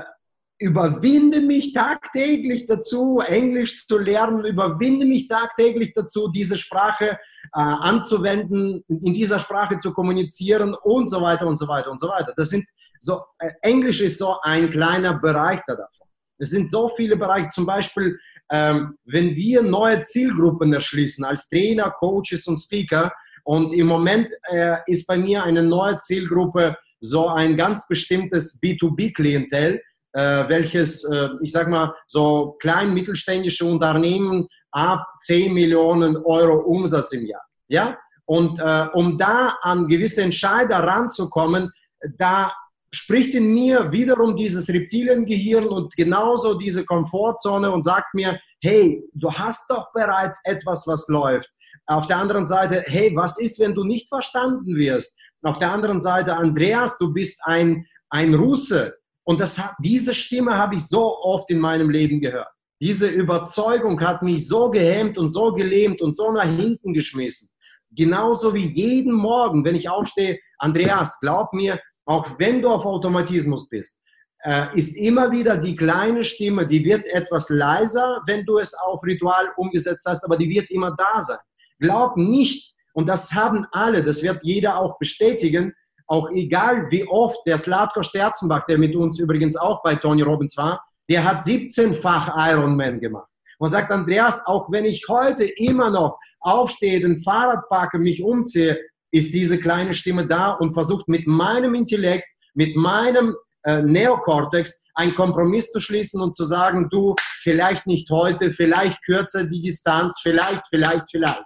[0.61, 7.17] überwinde mich tagtäglich dazu, Englisch zu lernen, überwinde mich tagtäglich dazu, diese Sprache äh,
[7.53, 12.33] anzuwenden, in dieser Sprache zu kommunizieren und so weiter und so weiter und so weiter.
[12.37, 12.63] Das sind
[12.99, 16.07] so, äh, Englisch ist so ein kleiner Bereich davon.
[16.37, 18.19] Es sind so viele Bereiche, zum Beispiel,
[18.51, 23.11] ähm, wenn wir neue Zielgruppen erschließen als Trainer, Coaches und Speaker
[23.45, 29.81] und im Moment äh, ist bei mir eine neue Zielgruppe so ein ganz bestimmtes B2B-Klientel,
[30.13, 37.11] äh, welches, äh, ich sag mal, so klein mittelständische Unternehmen ab 10 Millionen Euro Umsatz
[37.13, 37.43] im Jahr.
[37.67, 37.97] Ja?
[38.25, 41.71] Und äh, um da an gewisse Entscheider ranzukommen,
[42.17, 42.51] da
[42.93, 49.31] spricht in mir wiederum dieses Reptiliengehirn und genauso diese Komfortzone und sagt mir, hey, du
[49.31, 51.49] hast doch bereits etwas, was läuft.
[51.87, 55.17] Auf der anderen Seite, hey, was ist, wenn du nicht verstanden wirst?
[55.43, 58.93] Auf der anderen Seite, Andreas, du bist ein, ein Russe.
[59.23, 62.49] Und das diese Stimme habe ich so oft in meinem Leben gehört.
[62.81, 67.49] Diese Überzeugung hat mich so gehemmt und so gelähmt und so nach hinten geschmissen.
[67.91, 73.69] Genauso wie jeden Morgen, wenn ich aufstehe, Andreas, glaub mir, auch wenn du auf Automatismus
[73.69, 74.01] bist,
[74.43, 79.03] äh, ist immer wieder die kleine Stimme, die wird etwas leiser, wenn du es auf
[79.03, 81.37] Ritual umgesetzt hast, aber die wird immer da sein.
[81.79, 85.73] Glaub nicht, und das haben alle, das wird jeder auch bestätigen,
[86.11, 90.57] auch egal wie oft der Slatko Sterzenbach, der mit uns übrigens auch bei Tony Robbins
[90.57, 93.29] war, der hat 17-fach Ironman gemacht.
[93.59, 98.77] Und sagt Andreas, auch wenn ich heute immer noch aufstehe, den Fahrrad packe, mich umziehe,
[99.11, 105.15] ist diese kleine Stimme da und versucht mit meinem Intellekt, mit meinem äh, Neokortex einen
[105.15, 110.67] Kompromiss zu schließen und zu sagen, du, vielleicht nicht heute, vielleicht kürzer die Distanz, vielleicht,
[110.67, 111.45] vielleicht, vielleicht.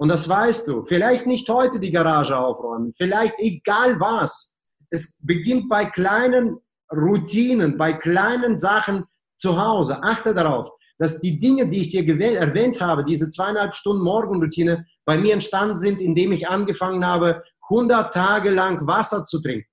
[0.00, 0.86] Und das weißt du.
[0.86, 4.58] Vielleicht nicht heute die Garage aufräumen, vielleicht egal was.
[4.88, 6.56] Es beginnt bei kleinen
[6.90, 9.04] Routinen, bei kleinen Sachen
[9.36, 10.02] zu Hause.
[10.02, 15.18] Achte darauf, dass die Dinge, die ich dir erwähnt habe, diese zweieinhalb Stunden Morgenroutine, bei
[15.18, 19.68] mir entstanden sind, indem ich angefangen habe, 100 Tage lang Wasser zu trinken.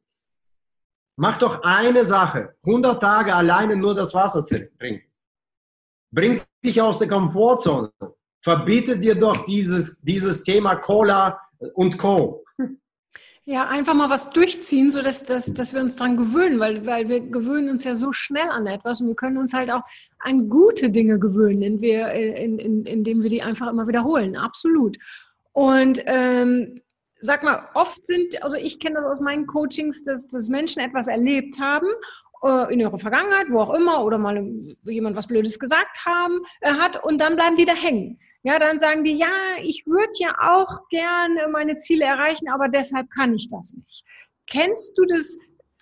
[1.16, 5.08] Mach doch eine Sache, 100 Tage alleine nur das Wasser zu trinken.
[6.12, 7.94] Bringt dich aus der Komfortzone.
[8.48, 11.38] Verbiete dir doch dieses, dieses Thema Cola
[11.74, 12.46] und Co.
[13.44, 17.20] Ja, einfach mal was durchziehen, so dass, dass, wir uns daran gewöhnen, weil, weil wir
[17.20, 19.84] gewöhnen uns ja so schnell an etwas und wir können uns halt auch
[20.20, 24.38] an gute Dinge gewöhnen, indem wir, in, in, indem wir die einfach immer wiederholen.
[24.38, 24.98] Absolut.
[25.52, 26.82] Und ähm,
[27.20, 31.08] sag mal, oft sind, also ich kenne das aus meinen Coachings, dass, dass Menschen etwas
[31.08, 31.88] erlebt haben
[32.44, 34.46] äh, in ihrer Vergangenheit, wo auch immer, oder mal
[34.84, 38.20] jemand was Blödes gesagt haben, äh, hat und dann bleiben die da hängen.
[38.44, 43.10] Ja, dann sagen die, ja, ich würde ja auch gerne meine Ziele erreichen, aber deshalb
[43.10, 44.04] kann ich das nicht.
[44.46, 45.38] Kennst du das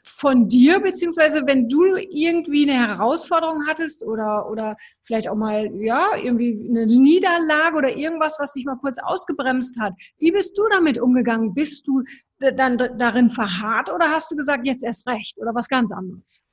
[0.05, 6.09] von dir, beziehungsweise wenn du irgendwie eine Herausforderung hattest oder, oder vielleicht auch mal, ja,
[6.21, 9.93] irgendwie eine Niederlage oder irgendwas, was dich mal kurz ausgebremst hat.
[10.17, 11.53] Wie bist du damit umgegangen?
[11.53, 12.03] Bist du
[12.39, 16.43] dann darin verharrt oder hast du gesagt, jetzt erst recht oder was ganz anderes?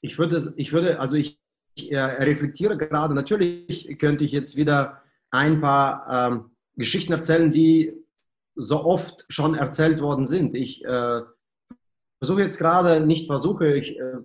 [0.00, 1.38] Ich würde, ich würde, also ich,
[1.74, 7.92] ich äh, reflektiere gerade, natürlich könnte ich jetzt wieder ein paar ähm, Geschichten erzählen, die
[8.54, 10.54] so oft schon erzählt worden sind.
[10.54, 11.20] Ich äh,
[12.18, 14.18] versuche jetzt gerade, nicht versuche, ich äh,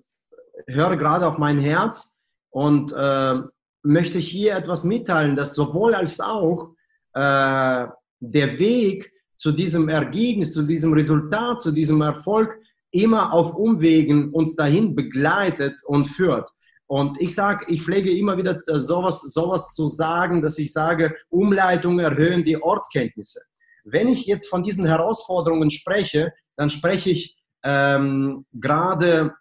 [0.68, 3.42] höre gerade auf mein Herz und äh,
[3.84, 6.76] möchte hier etwas mitteilen, dass sowohl als auch
[7.14, 7.88] äh,
[8.20, 12.61] der Weg zu diesem Ergebnis, zu diesem Resultat, zu diesem Erfolg
[12.92, 16.50] immer auf Umwegen uns dahin begleitet und führt.
[16.88, 21.16] Und ich sage, ich pflege immer wieder äh, sowas, sowas zu sagen, dass ich sage,
[21.30, 23.40] Umleitungen erhöhen die Ortskenntnisse.
[23.86, 29.34] Wenn ich jetzt von diesen Herausforderungen spreche, dann spreche ich ähm, gerade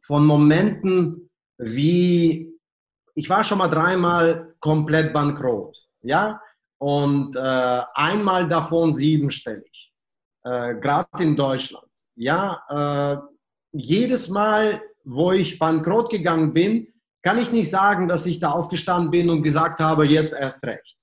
[0.00, 2.52] von Momenten wie,
[3.14, 6.40] ich war schon mal dreimal komplett bankrott, ja,
[6.78, 9.92] und äh, einmal davon siebenstellig,
[10.44, 11.89] äh, gerade in Deutschland,
[12.20, 13.16] ja, äh,
[13.72, 16.88] jedes Mal, wo ich bankrott gegangen bin,
[17.22, 21.00] kann ich nicht sagen, dass ich da aufgestanden bin und gesagt habe, jetzt erst recht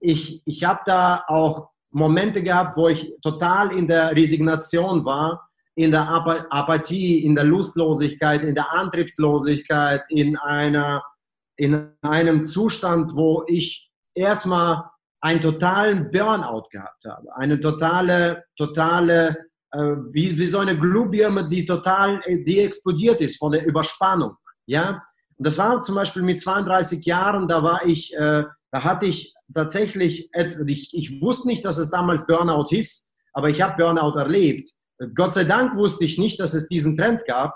[0.00, 5.90] ich, ich habe da auch Momente gehabt, wo ich total in der Resignation war, in
[5.90, 6.08] der
[6.50, 11.02] Apathie, in der Lustlosigkeit, in der Antriebslosigkeit, in, einer,
[11.56, 14.84] in einem Zustand, wo ich erstmal
[15.20, 17.34] einen totalen Burnout gehabt habe.
[17.36, 19.36] Eine totale, totale,
[19.72, 24.36] wie, wie so eine Glühbirne, die total, die explodiert ist von der Überspannung.
[24.66, 25.02] Ja?
[25.36, 29.34] Und das war zum Beispiel mit 32 Jahren, da war ich, äh, da hatte ich
[29.54, 30.30] tatsächlich,
[30.66, 34.68] ich, ich wusste nicht, dass es damals Burnout hieß, aber ich habe Burnout erlebt.
[35.14, 37.54] Gott sei Dank wusste ich nicht, dass es diesen Trend gab.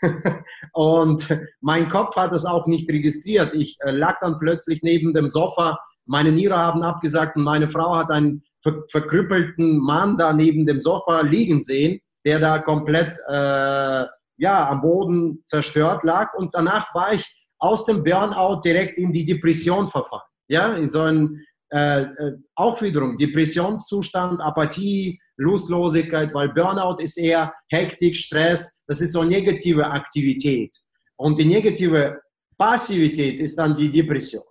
[0.72, 1.28] und
[1.60, 3.52] mein Kopf hat es auch nicht registriert.
[3.54, 5.78] Ich äh, lag dann plötzlich neben dem Sofa.
[6.06, 10.80] Meine Niere haben abgesagt und meine Frau hat einen ver verkrüppelten Mann da neben dem
[10.80, 14.04] Sofa liegen sehen, der da komplett äh,
[14.38, 16.34] ja, am Boden zerstört lag.
[16.34, 17.24] Und danach war ich
[17.60, 21.40] aus dem Burnout direkt in die Depression verfallen ja, in so einem
[21.72, 29.12] äh, äh, auch wiederum Depressionszustand, Apathie, Lustlosigkeit, weil Burnout ist eher Hektik, Stress, das ist
[29.12, 30.76] so negative Aktivität.
[31.16, 32.20] Und die negative
[32.56, 34.44] Passivität ist dann die Depression.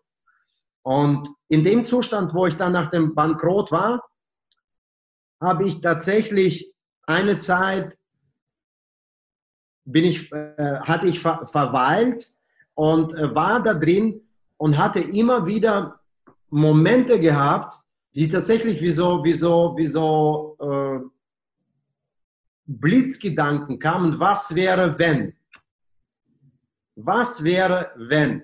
[0.85, 4.03] Und in dem Zustand, wo ich dann nach dem Bankrott war,
[5.39, 7.95] habe ich tatsächlich eine Zeit,
[9.85, 12.33] bin ich, äh, hatte ich ver verweilt
[12.73, 14.21] und äh, war da drin
[14.57, 15.99] und hatte immer wieder
[16.49, 17.75] Momente gehabt,
[18.15, 20.99] die tatsächlich wie so, wie so, wie so äh,
[22.65, 25.35] Blitzgedanken kamen, was wäre, wenn?
[26.95, 28.43] Was wäre, wenn?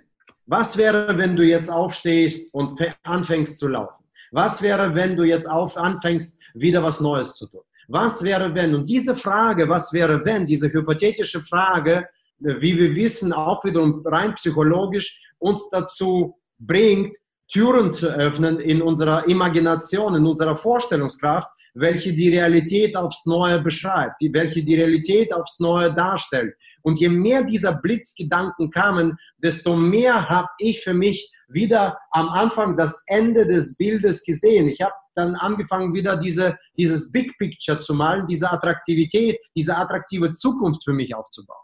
[0.50, 4.04] Was wäre, wenn du jetzt aufstehst und anfängst zu laufen?
[4.32, 7.62] Was wäre, wenn du jetzt auf, anfängst, wieder was Neues zu tun?
[7.88, 8.74] Was wäre wenn?
[8.74, 12.08] Und diese Frage, was wäre wenn, diese hypothetische Frage,
[12.40, 17.16] wie wir wissen, auch wiederum rein psychologisch uns dazu bringt,
[17.48, 24.20] Türen zu öffnen in unserer Imagination, in unserer Vorstellungskraft, welche die Realität aufs Neue beschreibt,
[24.32, 26.56] welche die Realität aufs Neue darstellt.
[26.82, 32.78] Und je mehr dieser Blitzgedanken kamen, desto mehr habe ich für mich wieder am Anfang
[32.78, 34.68] das Ende des Bildes gesehen.
[34.70, 40.32] Ich habe dann angefangen, wieder diese, dieses Big Picture zu malen, diese Attraktivität, diese attraktive
[40.32, 41.58] Zukunft für mich aufzubauen.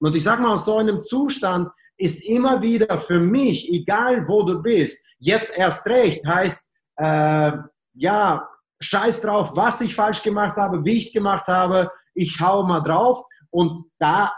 [0.00, 4.42] Und ich sage mal, aus so einem Zustand ist immer wieder für mich, egal wo
[4.42, 7.52] du bist, jetzt erst recht, heißt, äh,
[7.94, 8.48] ja,
[8.80, 12.80] scheiß drauf, was ich falsch gemacht habe, wie ich es gemacht habe, ich hau mal
[12.80, 14.32] drauf und da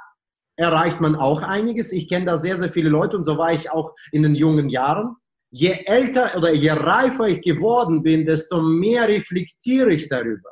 [0.57, 1.93] erreicht man auch einiges.
[1.93, 4.69] Ich kenne da sehr, sehr viele Leute und so war ich auch in den jungen
[4.69, 5.17] Jahren.
[5.51, 10.51] Je älter oder je reifer ich geworden bin, desto mehr reflektiere ich darüber.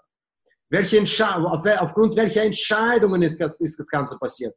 [0.69, 4.55] Welche auf, aufgrund welcher Entscheidungen ist das, ist das Ganze passiert?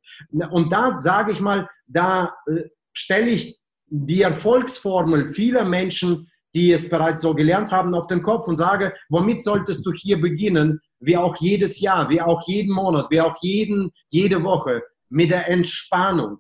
[0.52, 6.90] Und da sage ich mal, da äh, stelle ich die Erfolgsformel vieler Menschen, die es
[6.90, 11.18] bereits so gelernt haben, auf den Kopf und sage, womit solltest du hier beginnen, wie
[11.18, 16.40] auch jedes Jahr, wie auch jeden Monat, wie auch jeden, jede Woche, mit der Entspannung.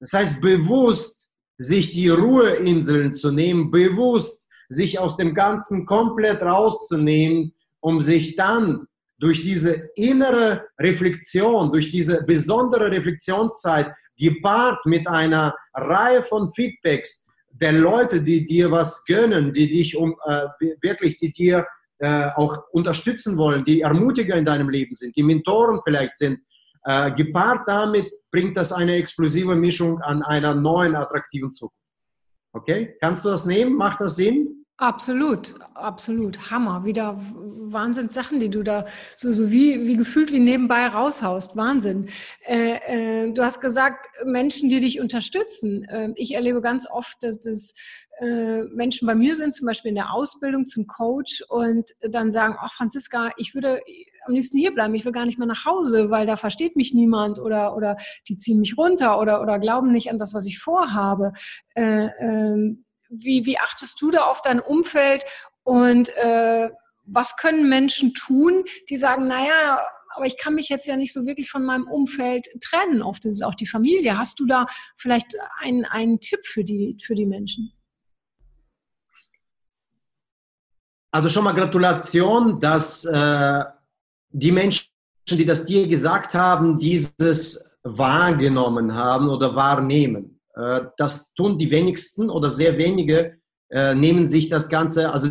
[0.00, 1.26] Das heißt, bewusst
[1.58, 8.86] sich die Ruheinseln zu nehmen, bewusst sich aus dem Ganzen komplett rauszunehmen, um sich dann
[9.18, 17.72] durch diese innere Reflexion, durch diese besondere Reflexionszeit, gepaart mit einer Reihe von Feedbacks der
[17.72, 20.46] Leute, die dir was gönnen, die dich um, äh,
[20.82, 21.66] wirklich, die dir
[21.98, 26.40] äh, auch unterstützen wollen, die Ermutiger in deinem Leben sind, die Mentoren vielleicht sind,
[26.86, 31.76] äh, gepaart damit bringt das eine explosive Mischung an einer neuen, attraktiven Zukunft.
[32.52, 32.96] Okay?
[33.00, 33.76] Kannst du das nehmen?
[33.76, 34.64] Macht das Sinn?
[34.78, 36.50] Absolut, absolut.
[36.50, 36.84] Hammer.
[36.84, 38.84] Wieder Wahnsinn Sachen, die du da
[39.16, 41.56] so, so wie, wie gefühlt wie nebenbei raushaust.
[41.56, 42.10] Wahnsinn.
[42.44, 45.84] Äh, äh, du hast gesagt, Menschen, die dich unterstützen.
[45.84, 47.72] Äh, ich erlebe ganz oft, dass das
[48.20, 52.56] äh, Menschen bei mir sind, zum Beispiel in der Ausbildung zum Coach und dann sagen,
[52.58, 53.80] ach Franziska, ich würde
[54.26, 56.94] am liebsten hier bleiben, ich will gar nicht mehr nach Hause, weil da versteht mich
[56.94, 57.96] niemand oder, oder
[58.28, 61.32] die ziehen mich runter oder, oder glauben nicht an das, was ich vorhabe.
[61.74, 65.24] Äh, ähm, wie, wie achtest du da auf dein Umfeld
[65.62, 66.70] und äh,
[67.04, 69.78] was können Menschen tun, die sagen, naja,
[70.10, 73.02] aber ich kann mich jetzt ja nicht so wirklich von meinem Umfeld trennen.
[73.02, 74.18] Oft ist es auch die Familie.
[74.18, 77.72] Hast du da vielleicht einen, einen Tipp für die, für die Menschen?
[81.10, 83.64] Also schon mal Gratulation, dass äh,
[84.36, 84.86] die Menschen,
[85.30, 90.40] die das dir gesagt haben, dieses wahrgenommen haben oder wahrnehmen.
[90.54, 93.38] Äh, das tun die wenigsten oder sehr wenige
[93.70, 95.28] äh, nehmen sich das Ganze, also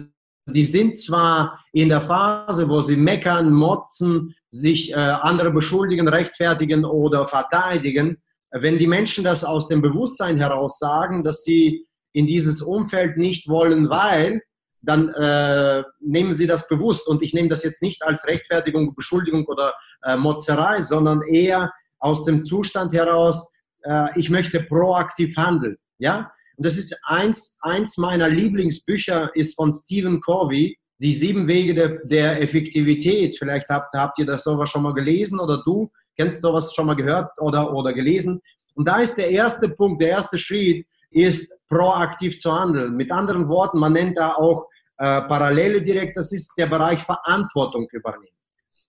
[0.48, 6.86] die sind zwar in der Phase, wo sie meckern, motzen, sich äh, andere beschuldigen, rechtfertigen
[6.86, 8.18] oder verteidigen.
[8.52, 13.48] Wenn die Menschen das aus dem Bewusstsein heraus sagen, dass sie in dieses Umfeld nicht
[13.50, 14.42] wollen, weil,
[14.86, 17.08] dann äh, nehmen sie das bewusst.
[17.08, 22.24] Und ich nehme das jetzt nicht als Rechtfertigung, Beschuldigung oder äh, Motzerei, sondern eher aus
[22.24, 23.52] dem Zustand heraus,
[23.84, 25.78] äh, ich möchte proaktiv handeln.
[25.98, 26.32] Ja?
[26.58, 32.00] Und das ist eins, eins meiner Lieblingsbücher, ist von Stephen Covey, die sieben Wege der,
[32.06, 33.38] der Effektivität.
[33.38, 36.96] Vielleicht habt, habt ihr das sowas schon mal gelesen oder du kennst sowas schon mal
[36.96, 38.42] gehört oder, oder gelesen.
[38.76, 42.96] Und da ist der erste Punkt, der erste Schritt, ist proaktiv zu handeln.
[42.96, 44.68] Mit anderen Worten, man nennt da auch
[44.98, 48.36] Parallele direkt, das ist der Bereich Verantwortung übernehmen.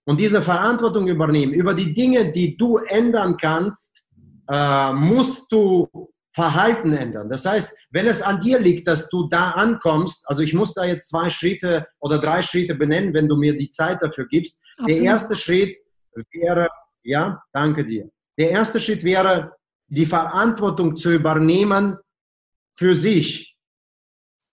[0.05, 4.07] Und diese Verantwortung übernehmen über die Dinge, die du ändern kannst,
[4.49, 5.89] äh, musst du
[6.33, 7.29] Verhalten ändern.
[7.29, 10.85] Das heißt, wenn es an dir liegt, dass du da ankommst, also ich muss da
[10.85, 14.61] jetzt zwei Schritte oder drei Schritte benennen, wenn du mir die Zeit dafür gibst.
[14.77, 14.97] Absolut.
[14.97, 15.75] Der erste Schritt
[16.31, 16.69] wäre,
[17.03, 18.09] ja, danke dir.
[18.37, 19.53] Der erste Schritt wäre,
[19.87, 21.97] die Verantwortung zu übernehmen
[22.75, 23.56] für sich.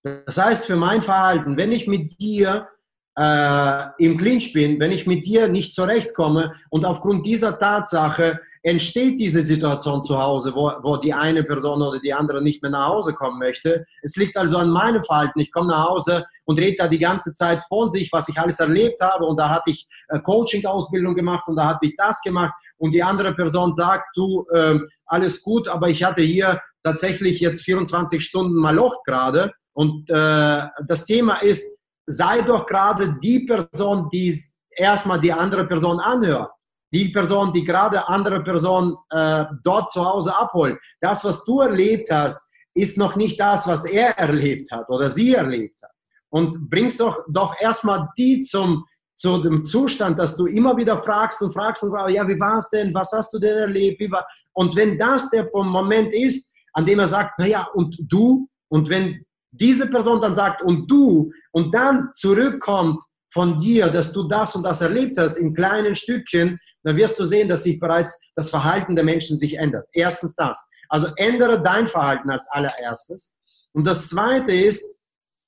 [0.05, 2.69] Das heißt, für mein Verhalten, wenn ich mit dir
[3.17, 9.19] äh, im Clinch bin, wenn ich mit dir nicht zurechtkomme und aufgrund dieser Tatsache entsteht
[9.19, 12.89] diese Situation zu Hause, wo, wo die eine Person oder die andere nicht mehr nach
[12.89, 13.87] Hause kommen möchte.
[14.03, 15.41] Es liegt also an meinem Verhalten.
[15.41, 18.61] Ich komme nach Hause und rede da die ganze Zeit von sich, was ich alles
[18.61, 22.53] erlebt habe und da hatte ich äh, Coaching-Ausbildung gemacht und da hatte ich das gemacht
[22.77, 27.63] und die andere Person sagt, du, äh, alles gut, aber ich hatte hier tatsächlich jetzt
[27.63, 34.09] 24 Stunden mal Loch gerade und äh, das Thema ist, sei doch gerade die Person,
[34.11, 34.39] die
[34.77, 36.51] erstmal die andere Person anhört
[36.95, 40.79] die Person, die gerade andere Person äh, dort zu Hause abholt.
[41.01, 45.35] Das, was du erlebt hast, ist noch nicht das, was er erlebt hat oder sie
[45.35, 45.91] erlebt hat.
[46.31, 48.85] Und bringst doch, doch erstmal die zum
[49.17, 52.59] zu dem Zustand, dass du immer wieder fragst und fragst und fragst, ja, wie war
[52.59, 52.93] es denn?
[52.95, 54.01] Was hast du denn erlebt?
[54.01, 54.27] Wie war?
[54.53, 58.49] Und wenn das der Moment ist, an dem er sagt, naja, und du?
[58.69, 59.25] Und wenn
[59.61, 61.33] diese Person dann sagt, und du?
[61.53, 63.01] Und dann zurückkommt
[63.33, 67.25] von dir, dass du das und das erlebt hast in kleinen Stückchen, dann wirst du
[67.25, 69.87] sehen, dass sich bereits das Verhalten der Menschen sich ändert.
[69.93, 70.69] Erstens das.
[70.89, 73.37] Also ändere dein Verhalten als allererstes.
[73.73, 74.99] Und das Zweite ist,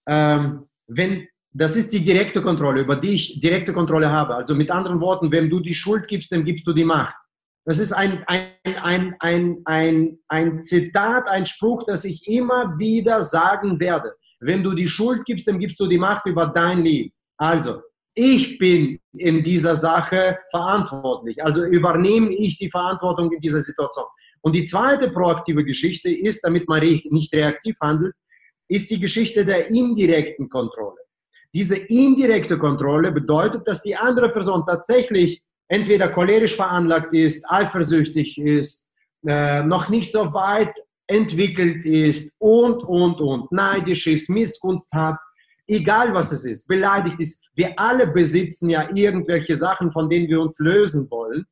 [0.08, 4.34] ähm, wenn das ist die direkte Kontrolle, über die ich direkte Kontrolle habe.
[4.34, 7.16] Also mit anderen Worten, wenn du die Schuld gibst, dann gibst du die Macht.
[7.66, 13.24] Das ist ein, ein, ein, ein, ein, ein Zitat, ein Spruch, das ich immer wieder
[13.24, 14.14] sagen werde.
[14.38, 17.12] Wenn du die Schuld gibst, dann gibst du die Macht über dein Leben.
[17.36, 17.82] Also,
[18.14, 21.42] ich bin in dieser Sache verantwortlich.
[21.44, 24.06] Also übernehme ich die Verantwortung in dieser Situation.
[24.40, 28.14] Und die zweite proaktive Geschichte ist, damit man nicht reaktiv handelt,
[28.68, 30.96] ist die Geschichte der indirekten Kontrolle.
[31.52, 38.92] Diese indirekte Kontrolle bedeutet, dass die andere Person tatsächlich entweder cholerisch veranlagt ist, eifersüchtig ist,
[39.26, 40.74] äh, noch nicht so weit
[41.06, 45.18] entwickelt ist und, und, und, neidisch ist, Missgunst hat,
[45.66, 47.44] egal was es ist, beleidigt ist.
[47.54, 51.46] Wir alle besitzen ja irgendwelche Sachen, von denen wir uns lösen wollen.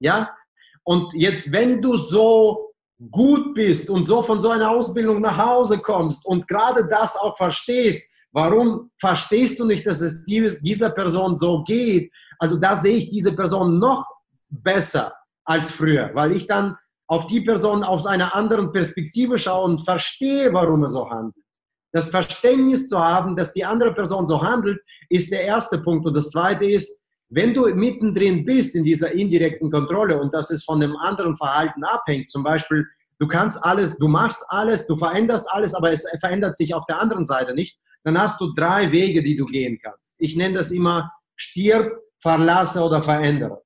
[0.00, 0.34] Ja?
[0.82, 2.72] Und jetzt, wenn du so
[3.10, 7.36] gut bist und so von so einer Ausbildung nach Hause kommst und gerade das auch
[7.36, 12.12] verstehst, Warum verstehst du nicht, dass es dieser Person so geht?
[12.38, 14.06] Also da sehe ich diese Person noch
[14.48, 15.12] besser
[15.44, 16.76] als früher, weil ich dann
[17.08, 21.44] auf die Person aus einer anderen Perspektive schaue und verstehe, warum er so handelt.
[21.92, 26.06] Das Verständnis zu haben, dass die andere Person so handelt, ist der erste Punkt.
[26.06, 30.64] Und das zweite ist, wenn du mittendrin bist in dieser indirekten Kontrolle und das ist
[30.64, 32.86] von dem anderen Verhalten abhängt, zum Beispiel,
[33.18, 37.00] du kannst alles, du machst alles, du veränderst alles, aber es verändert sich auf der
[37.00, 40.14] anderen Seite nicht, dann hast du drei Wege, die du gehen kannst.
[40.18, 43.62] Ich nenne das immer stirb, verlasse oder verändere.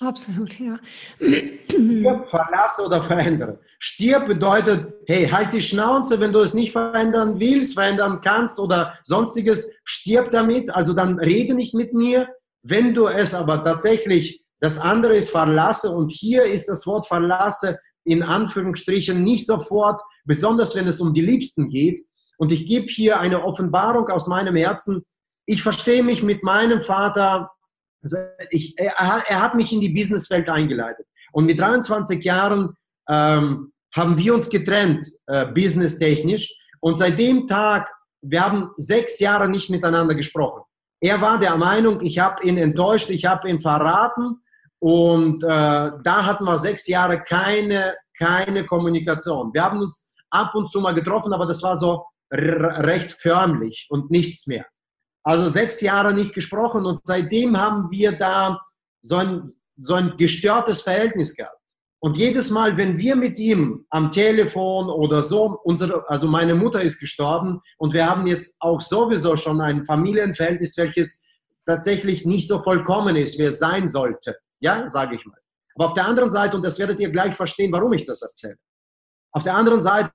[0.00, 0.78] Absolut, ja.
[1.18, 3.60] Stirb, verlasse oder verändere.
[3.78, 8.98] Stirb bedeutet, hey, halt die Schnauze, wenn du es nicht verändern willst, verändern kannst oder
[9.04, 12.28] sonstiges, stirb damit, also dann rede nicht mit mir.
[12.62, 17.78] Wenn du es aber tatsächlich, das andere ist verlasse und hier ist das Wort verlasse
[18.04, 22.00] in Anführungsstrichen nicht sofort, besonders wenn es um die Liebsten geht,
[22.40, 25.02] und ich gebe hier eine Offenbarung aus meinem Herzen.
[25.44, 27.50] Ich verstehe mich mit meinem Vater.
[28.02, 28.16] Also
[28.48, 31.06] ich, er, er, hat mich in die Businesswelt eingeleitet.
[31.32, 32.74] Und mit 23 Jahren
[33.10, 36.50] ähm, haben wir uns getrennt, äh, businesstechnisch.
[36.80, 37.90] Und seit dem Tag,
[38.22, 40.62] wir haben sechs Jahre nicht miteinander gesprochen.
[41.02, 44.40] Er war der Meinung, ich habe ihn enttäuscht, ich habe ihn verraten.
[44.78, 49.52] Und äh, da hatten wir sechs Jahre keine, keine Kommunikation.
[49.52, 54.10] Wir haben uns ab und zu mal getroffen, aber das war so recht förmlich und
[54.10, 54.66] nichts mehr.
[55.22, 58.60] Also sechs Jahre nicht gesprochen und seitdem haben wir da
[59.02, 61.56] so ein, so ein gestörtes Verhältnis gehabt.
[62.02, 66.82] Und jedes Mal, wenn wir mit ihm am Telefon oder so, unsere, also meine Mutter
[66.82, 71.26] ist gestorben und wir haben jetzt auch sowieso schon ein Familienverhältnis, welches
[71.66, 74.38] tatsächlich nicht so vollkommen ist, wie es sein sollte.
[74.60, 75.38] Ja, sage ich mal.
[75.74, 78.56] Aber auf der anderen Seite, und das werdet ihr gleich verstehen, warum ich das erzähle.
[79.32, 80.10] Auf der anderen Seite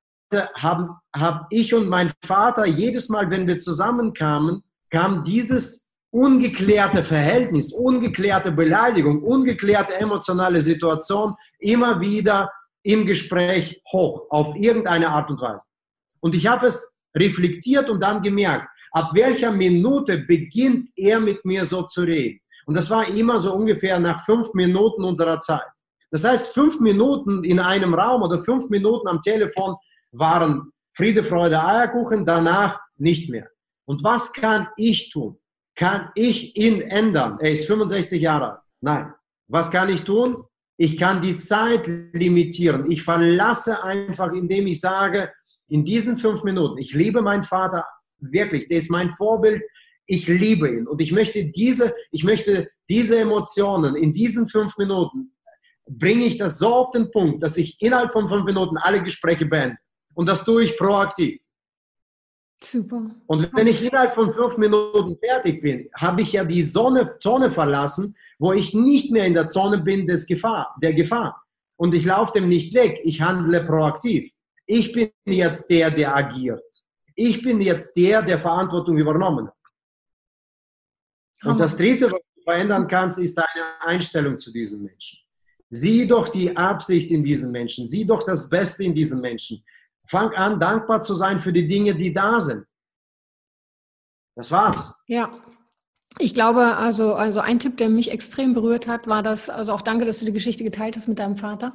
[0.55, 7.73] haben hab ich und mein Vater jedes Mal, wenn wir zusammenkamen, kam dieses ungeklärte Verhältnis,
[7.73, 12.49] ungeklärte Beleidigung, ungeklärte emotionale Situation immer wieder
[12.83, 15.65] im Gespräch hoch, auf irgendeine Art und Weise.
[16.21, 21.65] Und ich habe es reflektiert und dann gemerkt, ab welcher Minute beginnt er mit mir
[21.65, 22.39] so zu reden.
[22.65, 25.67] Und das war immer so ungefähr nach fünf Minuten unserer Zeit.
[26.11, 29.75] Das heißt, fünf Minuten in einem Raum oder fünf Minuten am Telefon
[30.17, 33.49] waren Friede, Freude, Eierkuchen, danach nicht mehr.
[33.85, 35.37] Und was kann ich tun?
[35.75, 37.37] Kann ich ihn ändern?
[37.41, 38.61] Er ist 65 Jahre alt.
[38.81, 39.13] Nein.
[39.47, 40.43] Was kann ich tun?
[40.77, 42.89] Ich kann die Zeit limitieren.
[42.89, 45.31] Ich verlasse einfach, indem ich sage,
[45.67, 47.85] in diesen fünf Minuten, ich liebe meinen Vater
[48.19, 49.61] wirklich, der ist mein Vorbild,
[50.07, 55.35] ich liebe ihn und ich möchte diese, ich möchte diese Emotionen in diesen fünf Minuten,
[55.87, 59.45] bringe ich das so auf den Punkt, dass ich innerhalb von fünf Minuten alle Gespräche
[59.45, 59.77] beende.
[60.15, 61.39] Und das tue ich proaktiv.
[62.61, 63.11] Super.
[63.27, 67.51] Und wenn ich innerhalb von fünf Minuten fertig bin, habe ich ja die Zone, Zone
[67.51, 71.43] verlassen, wo ich nicht mehr in der Zone bin des Gefahr, der Gefahr.
[71.77, 72.99] Und ich laufe dem nicht weg.
[73.03, 74.31] Ich handle proaktiv.
[74.65, 76.63] Ich bin jetzt der, der agiert.
[77.13, 79.55] Ich bin jetzt der, der Verantwortung übernommen hat.
[81.43, 85.19] Und das Dritte, was du verändern kannst, ist deine Einstellung zu diesen Menschen.
[85.69, 87.87] Sieh doch die Absicht in diesen Menschen.
[87.87, 89.63] Sieh doch das Beste in diesen Menschen.
[90.07, 92.65] Fang an, dankbar zu sein für die Dinge, die da sind.
[94.35, 95.01] Das war's.
[95.07, 95.31] Ja,
[96.17, 99.81] ich glaube, also, also ein Tipp, der mich extrem berührt hat, war das, also auch
[99.81, 101.73] danke, dass du die Geschichte geteilt hast mit deinem Vater.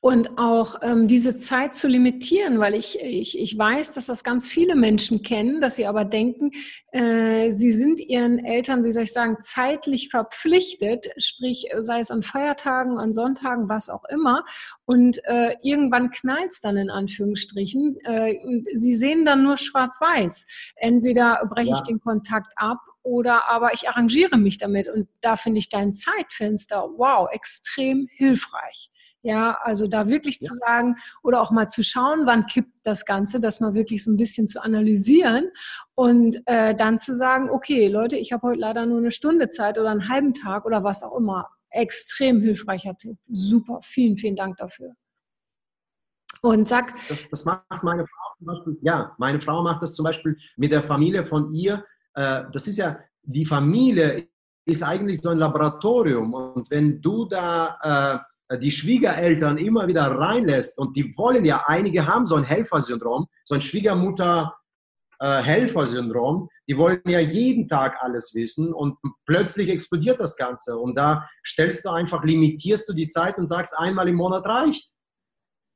[0.00, 4.46] Und auch ähm, diese Zeit zu limitieren, weil ich, ich, ich weiß, dass das ganz
[4.46, 6.52] viele Menschen kennen, dass sie aber denken,
[6.92, 12.22] äh, sie sind ihren Eltern, wie soll ich sagen, zeitlich verpflichtet, sprich, sei es an
[12.22, 14.44] Feiertagen, an Sonntagen, was auch immer.
[14.84, 17.96] Und äh, irgendwann knallt es dann in Anführungsstrichen.
[18.04, 20.74] Äh, und sie sehen dann nur schwarz-weiß.
[20.76, 21.76] Entweder breche ja.
[21.76, 24.88] ich den Kontakt ab oder aber ich arrangiere mich damit.
[24.88, 28.92] Und da finde ich dein Zeitfenster, wow, extrem hilfreich.
[29.28, 30.48] Ja, also da wirklich ja.
[30.48, 34.10] zu sagen oder auch mal zu schauen, wann kippt das Ganze, das mal wirklich so
[34.10, 35.50] ein bisschen zu analysieren
[35.94, 39.76] und äh, dann zu sagen, okay, Leute, ich habe heute leider nur eine Stunde Zeit
[39.76, 41.50] oder einen halben Tag oder was auch immer.
[41.68, 43.18] Extrem hilfreicher Tipp.
[43.28, 44.94] Super, vielen, vielen Dank dafür.
[46.40, 46.94] Und sag.
[47.10, 50.72] Das, das macht meine Frau zum Beispiel, ja, meine Frau macht das zum Beispiel mit
[50.72, 51.84] der Familie von ihr.
[52.14, 54.26] Äh, das ist ja, die Familie
[54.64, 60.78] ist eigentlich so ein Laboratorium und wenn du da äh, die Schwiegereltern immer wieder reinlässt
[60.78, 67.02] und die wollen ja, einige haben so ein Helfersyndrom, so ein Schwiegermutter-Helfersyndrom, äh, die wollen
[67.04, 68.96] ja jeden Tag alles wissen und
[69.26, 73.76] plötzlich explodiert das Ganze und da stellst du einfach, limitierst du die Zeit und sagst,
[73.76, 74.94] einmal im Monat reicht.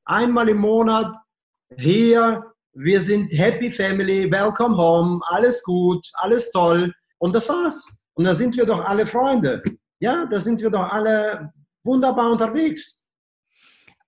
[0.05, 1.17] Einmal im Monat
[1.77, 8.03] hier, wir sind Happy Family, welcome home, alles gut, alles toll und das war's.
[8.15, 9.63] Und da sind wir doch alle Freunde.
[10.01, 11.53] Ja, da sind wir doch alle
[11.85, 13.03] wunderbar unterwegs.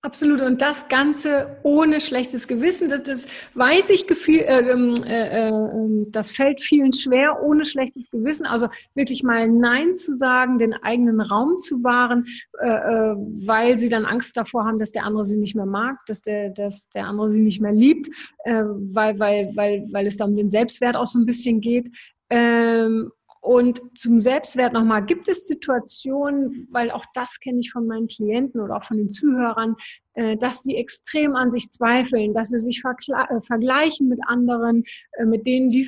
[0.05, 0.41] Absolut.
[0.41, 2.89] Und das Ganze ohne schlechtes Gewissen.
[2.89, 8.11] Das, das weiß ich, gefühl, äh, ähm, äh, äh, das fällt vielen schwer, ohne schlechtes
[8.11, 8.45] Gewissen.
[8.45, 12.25] Also wirklich mal Nein zu sagen, den eigenen Raum zu wahren,
[12.61, 13.15] äh, äh,
[13.47, 16.51] weil sie dann Angst davor haben, dass der andere sie nicht mehr mag, dass der,
[16.51, 18.07] dass der andere sie nicht mehr liebt,
[18.43, 21.89] äh, weil, weil, weil, weil es da um den Selbstwert auch so ein bisschen geht.
[22.29, 23.09] Ähm,
[23.45, 28.59] und zum Selbstwert nochmal, gibt es Situationen, weil auch das kenne ich von meinen Klienten
[28.59, 29.75] oder auch von den Zuhörern,
[30.15, 35.25] äh, dass die extrem an sich zweifeln, dass sie sich äh, vergleichen mit anderen, äh,
[35.25, 35.87] mit denen, die,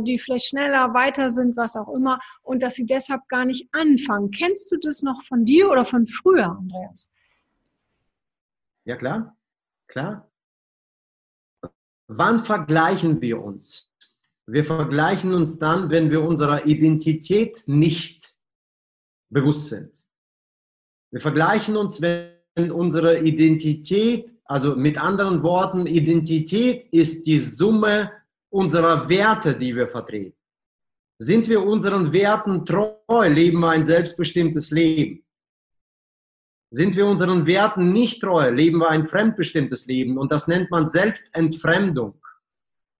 [0.00, 4.30] die vielleicht schneller weiter sind, was auch immer, und dass sie deshalb gar nicht anfangen.
[4.30, 7.10] Kennst du das noch von dir oder von früher, Andreas?
[8.86, 9.36] Ja, klar,
[9.88, 10.30] klar.
[12.06, 13.90] Wann vergleichen wir uns?
[14.46, 18.34] Wir vergleichen uns dann, wenn wir unserer Identität nicht
[19.30, 19.96] bewusst sind.
[21.10, 28.10] Wir vergleichen uns, wenn unsere Identität, also mit anderen Worten, Identität ist die Summe
[28.50, 30.36] unserer Werte, die wir vertreten.
[31.18, 35.24] Sind wir unseren Werten treu, leben wir ein selbstbestimmtes Leben.
[36.70, 40.18] Sind wir unseren Werten nicht treu, leben wir ein fremdbestimmtes Leben.
[40.18, 42.20] Und das nennt man Selbstentfremdung.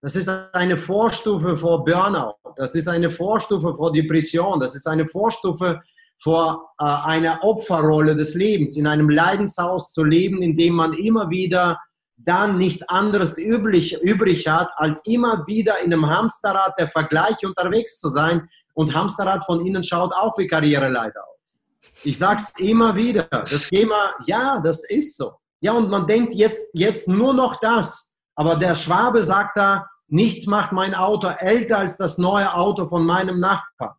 [0.05, 2.35] Das ist eine Vorstufe vor Burnout.
[2.57, 4.59] Das ist eine Vorstufe vor Depression.
[4.59, 5.81] Das ist eine Vorstufe
[6.21, 11.31] vor äh, einer Opferrolle des Lebens, in einem Leidenshaus zu leben, in dem man immer
[11.31, 11.79] wieder
[12.17, 17.99] dann nichts anderes übrig, übrig hat, als immer wieder in einem Hamsterrad der Vergleich unterwegs
[17.99, 18.47] zu sein.
[18.75, 21.61] Und Hamsterrad von innen schaut auch wie Karriereleiter aus.
[22.03, 23.23] Ich sage es immer wieder.
[23.23, 25.31] Das Thema, ja, das ist so.
[25.61, 28.15] Ja, und man denkt jetzt, jetzt nur noch das.
[28.35, 33.05] Aber der Schwabe sagt da, Nichts macht mein Auto älter als das neue Auto von
[33.05, 33.95] meinem Nachbarn.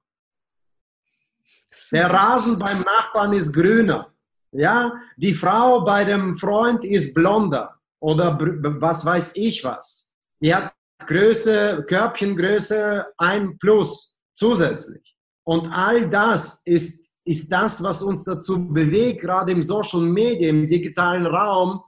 [1.92, 4.12] Der Rasen beim Nachbarn ist grüner.
[4.52, 10.14] Ja, die Frau bei dem Freund ist blonder oder was weiß ich was.
[10.40, 10.72] Die hat
[11.04, 15.16] Größe, Körbchengröße 1 plus zusätzlich.
[15.44, 20.66] Und all das ist, ist das, was uns dazu bewegt, gerade im Social Media, im
[20.66, 21.82] digitalen Raum,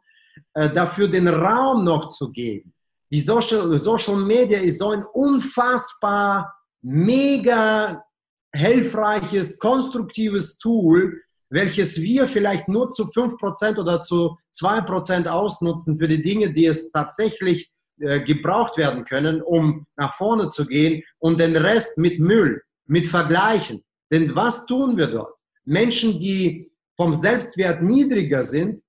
[0.54, 2.74] äh, dafür den Raum noch zu geben.
[3.10, 8.04] Die Social, Social Media ist so ein unfassbar, mega
[8.52, 16.20] hilfreiches, konstruktives Tool, welches wir vielleicht nur zu 5% oder zu 2% ausnutzen für die
[16.20, 21.56] Dinge, die es tatsächlich äh, gebraucht werden können, um nach vorne zu gehen und den
[21.56, 23.82] Rest mit Müll, mit Vergleichen.
[24.12, 25.34] Denn was tun wir dort?
[25.64, 28.80] Menschen, die vom Selbstwert niedriger sind,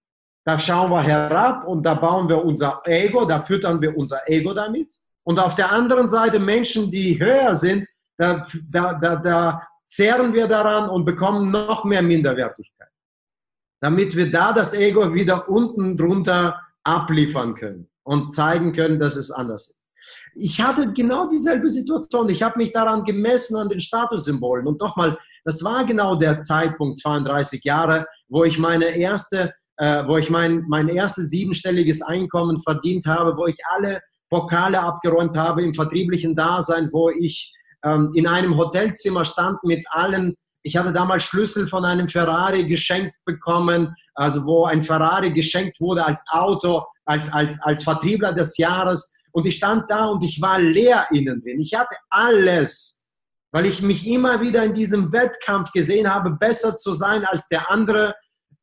[0.50, 4.52] da schauen wir herab und da bauen wir unser Ego, da füttern wir unser Ego
[4.52, 4.91] damit.
[5.22, 7.88] Und auf der anderen Seite Menschen, die höher sind,
[8.18, 8.41] da,
[8.72, 12.88] da, da, da zehren wir daran und bekommen noch mehr Minderwertigkeit.
[13.80, 19.30] Damit wir da das Ego wieder unten drunter abliefern können und zeigen können, dass es
[19.30, 19.88] anders ist.
[20.34, 22.28] Ich hatte genau dieselbe Situation.
[22.30, 24.66] Ich habe mich daran gemessen an den Statussymbolen.
[24.66, 30.18] Und nochmal, das war genau der Zeitpunkt, 32 Jahre, wo ich meine erste äh, wo
[30.18, 35.74] ich mein, mein erstes siebenstelliges Einkommen verdient habe, wo ich alle Pokale abgeräumt habe im
[35.74, 37.54] vertrieblichen Dasein, wo ich
[37.84, 43.16] ähm, in einem Hotelzimmer stand mit allen ich hatte damals Schlüssel von einem Ferrari geschenkt
[43.26, 49.16] bekommen, also wo ein Ferrari geschenkt wurde als Auto, als, als, als Vertriebler des Jahres.
[49.32, 51.62] Und ich stand da und ich war leer innen drin.
[51.62, 53.06] Ich hatte alles,
[53.54, 57.72] weil ich mich immer wieder in diesem Wettkampf gesehen habe, besser zu sein als der
[57.72, 58.14] andere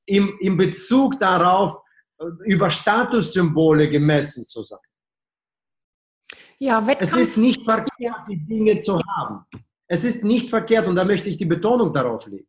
[0.06, 1.78] im, im Bezug darauf,
[2.18, 4.78] äh, über Statussymbole gemessen zu sein.
[6.58, 7.12] Ja, Wettkampf.
[7.12, 9.44] Es ist nicht verkehrt, die Dinge zu haben.
[9.88, 12.46] Es ist nicht verkehrt und da möchte ich die Betonung darauf legen.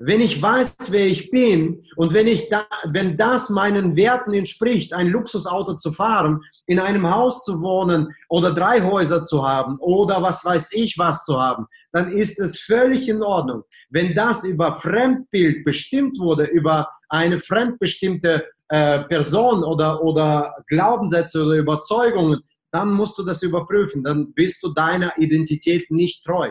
[0.00, 4.92] Wenn ich weiß, wer ich bin und wenn, ich da, wenn das meinen Werten entspricht,
[4.92, 10.22] ein Luxusauto zu fahren, in einem Haus zu wohnen oder drei Häuser zu haben oder
[10.22, 13.64] was weiß ich was zu haben, dann ist es völlig in Ordnung.
[13.90, 21.56] Wenn das über Fremdbild bestimmt wurde, über eine fremdbestimmte äh, Person oder, oder Glaubenssätze oder
[21.56, 24.04] Überzeugungen, dann musst du das überprüfen.
[24.04, 26.48] Dann bist du deiner Identität nicht treu.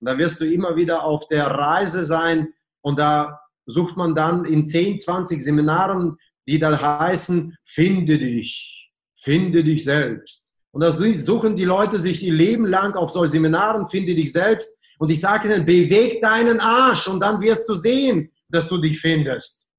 [0.00, 4.46] Und da wirst du immer wieder auf der Reise sein und da sucht man dann
[4.46, 6.16] in 10, 20 Seminaren,
[6.48, 10.54] die da heißen, finde dich, finde dich selbst.
[10.72, 14.78] Und da suchen die Leute sich ihr Leben lang auf solchen Seminaren, finde dich selbst.
[14.98, 18.98] Und ich sage ihnen, beweg deinen Arsch und dann wirst du sehen, dass du dich
[18.98, 19.69] findest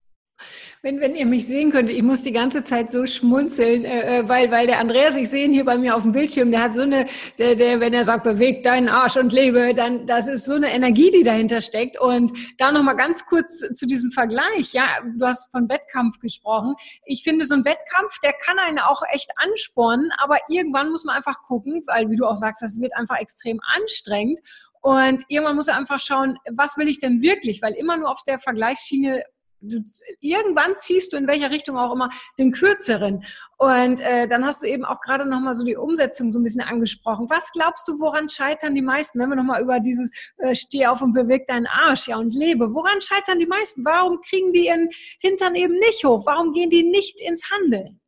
[0.83, 4.27] wenn, wenn ihr mich sehen könntet, ich muss die ganze Zeit so schmunzeln, äh, äh,
[4.27, 6.73] weil, weil der Andreas, ich sehe ihn hier bei mir auf dem Bildschirm, der hat
[6.73, 7.05] so eine,
[7.37, 10.71] der, der, wenn er sagt, beweg deinen Arsch und lebe, dann, das ist so eine
[10.71, 11.99] Energie, die dahinter steckt.
[11.99, 14.85] Und da nochmal ganz kurz zu diesem Vergleich, ja,
[15.17, 16.73] du hast von Wettkampf gesprochen.
[17.05, 21.15] Ich finde, so ein Wettkampf, der kann einen auch echt anspornen, aber irgendwann muss man
[21.15, 24.39] einfach gucken, weil, wie du auch sagst, das wird einfach extrem anstrengend.
[24.81, 27.61] Und irgendwann muss er einfach schauen, was will ich denn wirklich?
[27.61, 29.21] Weil immer nur auf der Vergleichsschiene
[29.61, 29.83] du,
[30.19, 33.23] irgendwann ziehst du in welcher Richtung auch immer den kürzeren.
[33.57, 36.61] Und äh, dann hast du eben auch gerade nochmal so die Umsetzung so ein bisschen
[36.61, 37.27] angesprochen.
[37.29, 39.19] Was glaubst du, woran scheitern die meisten?
[39.19, 42.73] Wenn wir nochmal über dieses äh, Steh auf und beweg deinen Arsch ja und lebe.
[42.73, 43.85] Woran scheitern die meisten?
[43.85, 44.89] Warum kriegen die ihren
[45.19, 46.25] Hintern eben nicht hoch?
[46.25, 47.99] Warum gehen die nicht ins Handeln?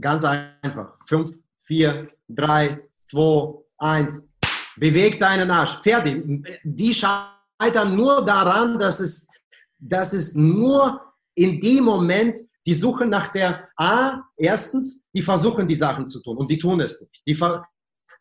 [0.00, 0.96] Ganz einfach.
[1.06, 4.26] Fünf, vier, drei, zwei, eins.
[4.76, 5.78] Beweg deinen Arsch.
[5.82, 6.24] Fertig.
[6.64, 9.28] Die Scheiße scheitern nur daran, dass es,
[9.78, 11.00] dass es nur
[11.34, 16.36] in dem Moment die Suche nach der A, erstens, die versuchen die Sachen zu tun
[16.36, 17.22] und die tun es nicht.
[17.26, 17.38] Die,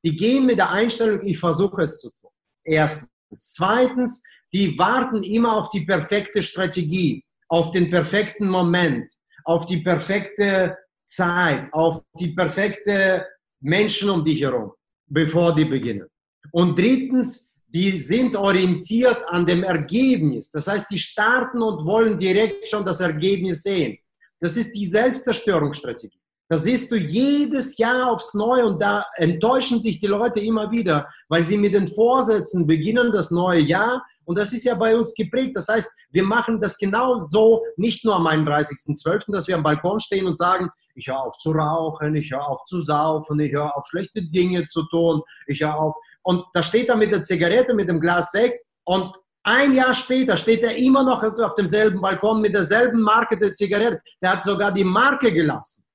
[0.04, 2.32] die gehen mit der Einstellung, ich versuche es zu tun.
[2.64, 3.10] Erstens.
[3.32, 9.12] Zweitens, die warten immer auf die perfekte Strategie, auf den perfekten Moment,
[9.44, 10.76] auf die perfekte
[11.06, 13.28] Zeit, auf die perfekte
[13.62, 14.72] Menschen um dich herum,
[15.06, 16.08] bevor die beginnen.
[16.52, 20.52] Und drittens, die sind orientiert an dem Ergebnis.
[20.52, 23.98] Das heißt, die starten und wollen direkt schon das Ergebnis sehen.
[24.40, 26.20] Das ist die Selbstzerstörungsstrategie.
[26.48, 31.08] Das siehst du jedes Jahr aufs Neue und da enttäuschen sich die Leute immer wieder,
[31.28, 35.14] weil sie mit den Vorsätzen beginnen das neue Jahr und das ist ja bei uns
[35.14, 35.56] geprägt.
[35.56, 40.00] Das heißt, wir machen das genau so, nicht nur am 31.12., dass wir am Balkon
[40.00, 43.76] stehen und sagen, ich höre auf zu rauchen, ich höre auf zu saufen, ich höre
[43.76, 47.74] auf schlechte Dinge zu tun, ich höre auf und da steht er mit der Zigarette,
[47.74, 52.42] mit dem Glas Sekt und ein Jahr später steht er immer noch auf demselben Balkon
[52.42, 54.02] mit derselben Marke der Zigarette.
[54.22, 55.86] Der hat sogar die Marke gelassen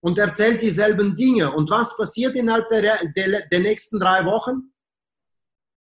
[0.00, 1.52] und erzählt dieselben Dinge.
[1.52, 4.72] Und was passiert innerhalb der, der, der nächsten drei Wochen?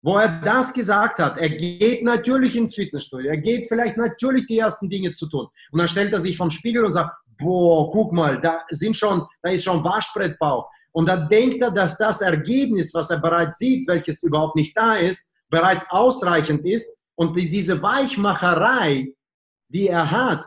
[0.01, 4.57] Wo er das gesagt hat, er geht natürlich ins Fitnessstudio, er geht vielleicht natürlich die
[4.57, 5.47] ersten Dinge zu tun.
[5.71, 9.25] Und dann stellt er sich vom Spiegel und sagt, boah, guck mal, da sind schon,
[9.41, 10.69] da ist schon Waschbrettbauch.
[10.91, 14.95] Und dann denkt er, dass das Ergebnis, was er bereits sieht, welches überhaupt nicht da
[14.95, 16.99] ist, bereits ausreichend ist.
[17.15, 19.13] Und die, diese Weichmacherei,
[19.69, 20.45] die er hat,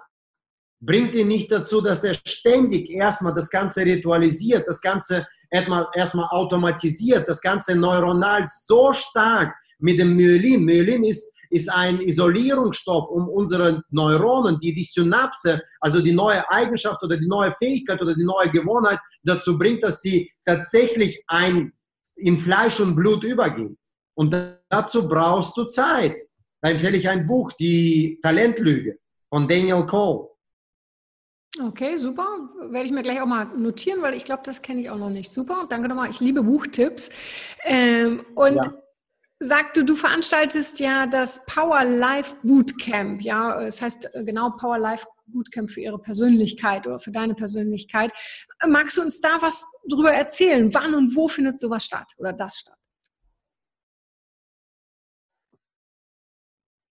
[0.80, 7.28] bringt ihn nicht dazu, dass er ständig erstmal das Ganze ritualisiert, das Ganze erstmal automatisiert,
[7.28, 10.64] das Ganze neuronal so stark mit dem Myelin.
[10.64, 17.02] Myelin ist ist ein Isolierungsstoff, um unsere Neuronen, die die Synapse, also die neue Eigenschaft
[17.02, 21.72] oder die neue Fähigkeit oder die neue Gewohnheit dazu bringt, dass sie tatsächlich ein,
[22.16, 23.78] in Fleisch und Blut übergeht.
[24.14, 24.34] Und
[24.68, 26.18] dazu brauchst du Zeit.
[26.62, 28.98] Da empfehle ich ein Buch, Die Talentlüge
[29.28, 30.28] von Daniel Cole.
[31.62, 32.26] Okay, super.
[32.68, 35.10] Werde ich mir gleich auch mal notieren, weil ich glaube, das kenne ich auch noch
[35.10, 35.32] nicht.
[35.32, 35.66] Super.
[35.68, 36.10] Danke nochmal.
[36.10, 37.08] Ich liebe Buchtipps.
[37.64, 38.74] Ähm, und ja
[39.38, 44.78] sagte, du veranstaltest ja das Power Life Bootcamp, ja, es das heißt äh, genau Power
[44.78, 48.12] Life Bootcamp für ihre Persönlichkeit oder für deine Persönlichkeit.
[48.66, 50.72] Magst du uns da was drüber erzählen?
[50.72, 52.78] Wann und wo findet sowas statt oder das statt?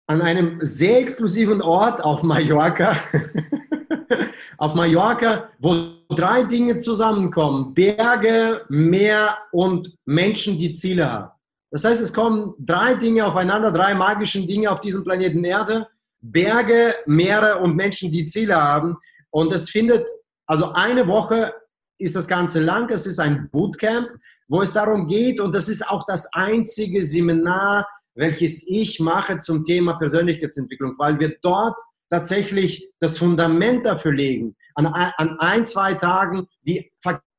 [0.07, 2.97] An einem sehr exklusiven Ort auf Mallorca.
[4.57, 7.73] auf Mallorca, wo drei Dinge zusammenkommen.
[7.73, 11.38] Berge, Meer und Menschen, die Ziele haben.
[11.71, 15.87] Das heißt, es kommen drei Dinge aufeinander, drei magischen Dinge auf diesem Planeten Erde.
[16.21, 18.97] Berge, Meere und Menschen, die Ziele haben.
[19.29, 20.07] Und es findet,
[20.45, 21.53] also eine Woche
[21.97, 22.89] ist das Ganze lang.
[22.89, 24.09] Es ist ein Bootcamp,
[24.47, 29.63] wo es darum geht, und das ist auch das einzige Seminar, welches ich mache zum
[29.63, 36.47] Thema Persönlichkeitsentwicklung, weil wir dort tatsächlich das Fundament dafür legen, an, an ein, zwei Tagen
[36.65, 36.91] die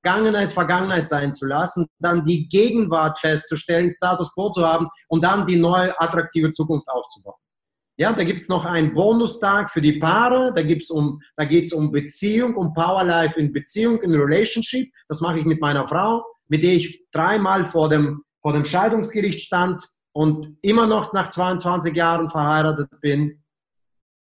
[0.02, 5.46] Vergangenheit Vergangenheit sein zu lassen, dann die Gegenwart festzustellen, Status quo zu haben und dann
[5.46, 7.36] die neue attraktive Zukunft aufzubauen.
[7.98, 10.62] Ja, da gibt es noch einen Bonustag für die Paare, da,
[10.94, 14.90] um, da geht es um Beziehung, um Powerlife in Beziehung, in Relationship.
[15.06, 19.42] Das mache ich mit meiner Frau, mit der ich dreimal vor dem, vor dem Scheidungsgericht
[19.42, 19.82] stand
[20.12, 23.42] und immer noch nach 22 Jahren verheiratet bin.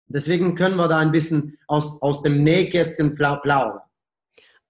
[0.08, 3.80] Deswegen können wir da ein bisschen aus, aus dem Nähkästchen plaudern.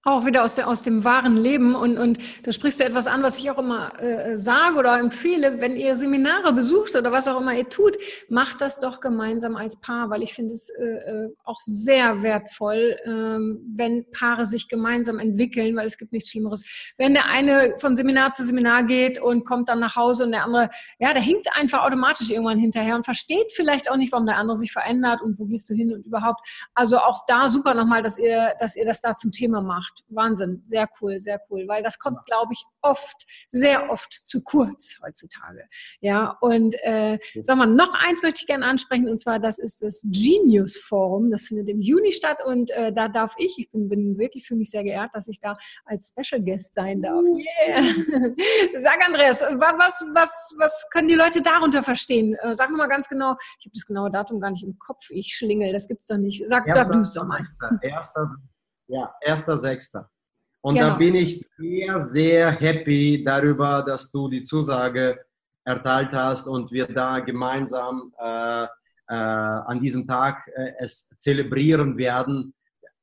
[0.07, 1.73] Auch wieder aus, der, aus dem wahren Leben.
[1.73, 5.59] Und, und da sprichst du etwas an, was ich auch immer äh, sage oder empfehle.
[5.61, 7.97] Wenn ihr Seminare besucht oder was auch immer ihr tut,
[8.29, 12.95] macht das doch gemeinsam als Paar, weil ich finde es äh, äh auch sehr wertvoll,
[13.03, 16.93] äh, wenn Paare sich gemeinsam entwickeln, weil es gibt nichts Schlimmeres.
[16.99, 20.43] Wenn der eine von Seminar zu Seminar geht und kommt dann nach Hause und der
[20.43, 24.37] andere, ja, der hinkt einfach automatisch irgendwann hinterher und versteht vielleicht auch nicht, warum der
[24.37, 26.47] andere sich verändert und wo gehst du hin und überhaupt.
[26.75, 30.25] Also auch da super nochmal, dass ihr, dass ihr das da zum Thema macht gemacht.
[30.25, 34.99] Wahnsinn, sehr cool, sehr cool, weil das kommt, glaube ich, oft, sehr oft zu kurz
[35.03, 35.67] heutzutage.
[35.99, 39.81] Ja, und äh, sag mal, noch eins möchte ich gerne ansprechen, und zwar, das ist
[39.81, 41.31] das Genius Forum.
[41.31, 44.55] Das findet im Juni statt und äh, da darf ich, ich bin, bin wirklich für
[44.55, 47.23] mich sehr geehrt, dass ich da als Special Guest sein darf.
[47.23, 47.83] Yeah.
[48.81, 52.35] Sag Andreas, was, was, was können die Leute darunter verstehen?
[52.41, 55.35] Äh, sag mal ganz genau, ich habe das genaue Datum gar nicht im Kopf, ich
[55.35, 56.47] schlingel, das gibt's doch nicht.
[56.47, 57.43] Sag, sag du es doch mal.
[57.81, 58.35] Erster,
[58.87, 60.05] ja, 1.6.
[60.61, 60.89] Und genau.
[60.89, 65.25] da bin ich sehr, sehr happy darüber, dass du die Zusage
[65.63, 68.67] erteilt hast und wir da gemeinsam äh, äh,
[69.13, 72.53] an diesem Tag äh, es zelebrieren werden.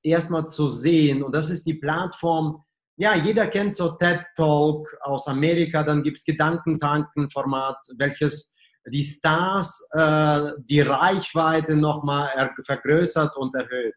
[0.02, 2.64] Erstmal zu sehen, und das ist die Plattform,
[2.96, 8.56] ja, jeder kennt so TED Talk aus Amerika, dann gibt es Gedankentanken-Format, welches
[8.86, 13.94] die Stars äh, die Reichweite nochmal vergrößert und erhöht.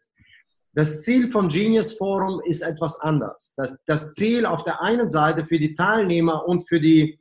[0.76, 3.54] Das Ziel vom Genius Forum ist etwas anders.
[3.56, 7.18] Das, das Ziel auf der einen Seite für die Teilnehmer und für die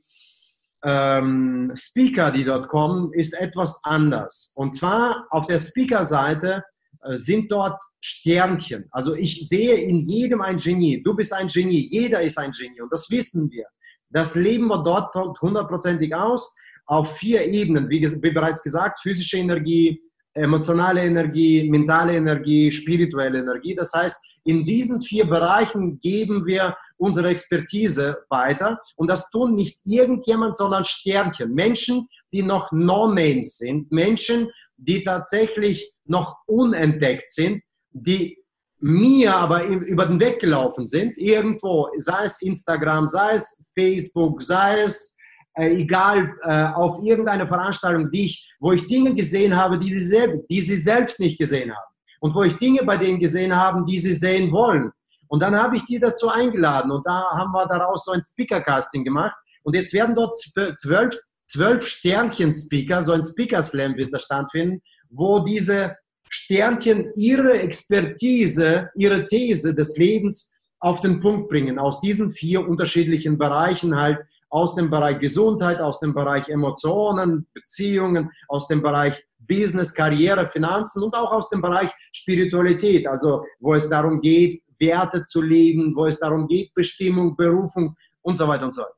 [0.84, 4.52] ähm, Speaker, die dort kommen, ist etwas anders.
[4.58, 6.66] Und zwar auf der Speaker-Seite
[7.04, 8.90] äh, sind dort Sternchen.
[8.92, 11.02] Also ich sehe in jedem ein Genie.
[11.02, 13.68] Du bist ein Genie, jeder ist ein Genie und das wissen wir.
[14.10, 16.54] Das leben wir dort hundertprozentig aus
[16.88, 20.02] auf vier Ebenen, wie, wie bereits gesagt, physische Energie,
[20.36, 23.74] emotionale Energie, mentale Energie, spirituelle Energie.
[23.74, 28.80] Das heißt, in diesen vier Bereichen geben wir unsere Expertise weiter.
[28.96, 31.54] Und das tun nicht irgendjemand, sondern Sternchen.
[31.54, 33.92] Menschen, die noch No-Names sind.
[33.92, 38.38] Menschen, die tatsächlich noch unentdeckt sind, die
[38.80, 44.82] mir aber über den Weg gelaufen sind, irgendwo, sei es Instagram, sei es Facebook, sei
[44.82, 45.18] es
[45.56, 50.08] äh, egal, äh, auf irgendeine Veranstaltung, die ich, wo ich Dinge gesehen habe, die sie,
[50.08, 51.96] selbst, die sie selbst nicht gesehen haben.
[52.20, 54.92] Und wo ich Dinge bei denen gesehen habe, die sie sehen wollen.
[55.28, 59.04] Und dann habe ich die dazu eingeladen und da haben wir daraus so ein Speaker-Casting
[59.04, 59.36] gemacht.
[59.64, 65.96] Und jetzt werden dort zwölf, zwölf Sternchen-Speaker, so ein Speaker-Slam wird da stattfinden, wo diese
[66.30, 73.38] Sternchen ihre Expertise, ihre These des Lebens auf den Punkt bringen, aus diesen vier unterschiedlichen
[73.38, 74.20] Bereichen halt,
[74.56, 81.04] aus dem Bereich Gesundheit, aus dem Bereich Emotionen, Beziehungen, aus dem Bereich Business, Karriere, Finanzen
[81.04, 86.06] und auch aus dem Bereich Spiritualität, also wo es darum geht, Werte zu leben, wo
[86.06, 88.94] es darum geht, Bestimmung, Berufung und so weiter und so weiter.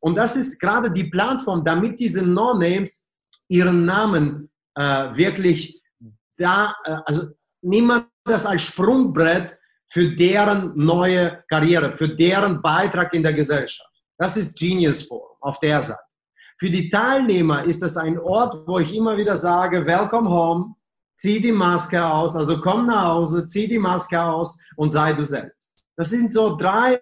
[0.00, 3.06] Und das ist gerade die Plattform, damit diese No-Names
[3.48, 4.82] ihren Namen äh,
[5.16, 5.80] wirklich
[6.36, 7.28] da, äh, also
[7.62, 9.50] nehmen das als Sprungbrett
[9.86, 13.89] für deren neue Karriere, für deren Beitrag in der Gesellschaft.
[14.20, 15.98] Das ist Genius Forum auf der Seite.
[16.58, 20.74] Für die Teilnehmer ist das ein Ort, wo ich immer wieder sage, welcome home,
[21.16, 25.24] zieh die Maske aus, also komm nach Hause, zieh die Maske aus und sei du
[25.24, 25.74] selbst.
[25.96, 27.00] Das sind so drei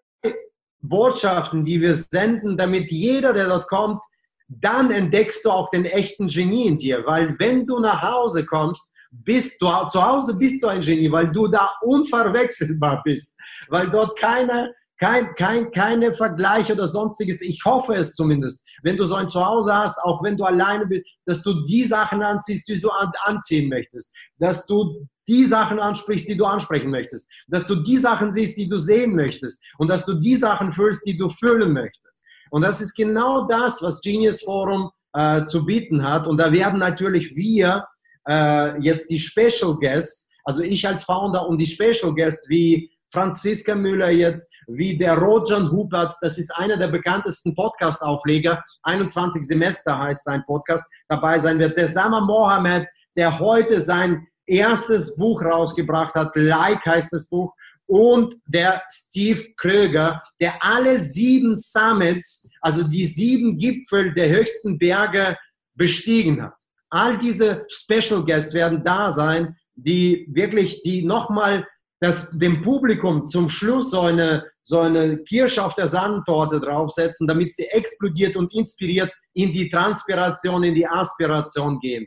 [0.80, 4.00] Botschaften, die wir senden, damit jeder, der dort kommt,
[4.46, 8.94] dann entdeckst du auch den echten Genie in dir, weil wenn du nach Hause kommst,
[9.10, 13.36] bist du zu Hause bist du ein Genie, weil du da unverwechselbar bist,
[13.70, 17.40] weil dort keiner kein, kein, keine Vergleich oder sonstiges.
[17.40, 18.66] Ich hoffe es zumindest.
[18.82, 22.22] Wenn du so ein Zuhause hast, auch wenn du alleine bist, dass du die Sachen
[22.22, 24.14] anziehst, die du an, anziehen möchtest.
[24.38, 27.30] Dass du die Sachen ansprichst, die du ansprechen möchtest.
[27.46, 29.64] Dass du die Sachen siehst, die du sehen möchtest.
[29.78, 32.24] Und dass du die Sachen fühlst, die du fühlen möchtest.
[32.50, 36.26] Und das ist genau das, was Genius Forum äh, zu bieten hat.
[36.26, 37.86] Und da werden natürlich wir
[38.28, 43.74] äh, jetzt die Special Guests, also ich als Founder und die Special Guests wie Franziska
[43.74, 50.24] Müller jetzt, wie der Rojan Huberts, das ist einer der bekanntesten Podcast-Aufleger, 21 Semester heißt
[50.24, 51.76] sein Podcast, dabei sein wird.
[51.76, 52.86] Der Sama Mohammed,
[53.16, 57.52] der heute sein erstes Buch rausgebracht hat, Like heißt das Buch,
[57.86, 65.36] und der Steve Kröger, der alle sieben Summits, also die sieben Gipfel der höchsten Berge
[65.74, 66.54] bestiegen hat.
[66.90, 71.66] All diese Special Guests werden da sein, die wirklich, die nochmal
[72.00, 77.54] das, dem Publikum zum Schluss so eine, so eine Kirsche auf der Sandtorte draufsetzen, damit
[77.54, 82.06] sie explodiert und inspiriert in die Transpiration, in die Aspiration gehen.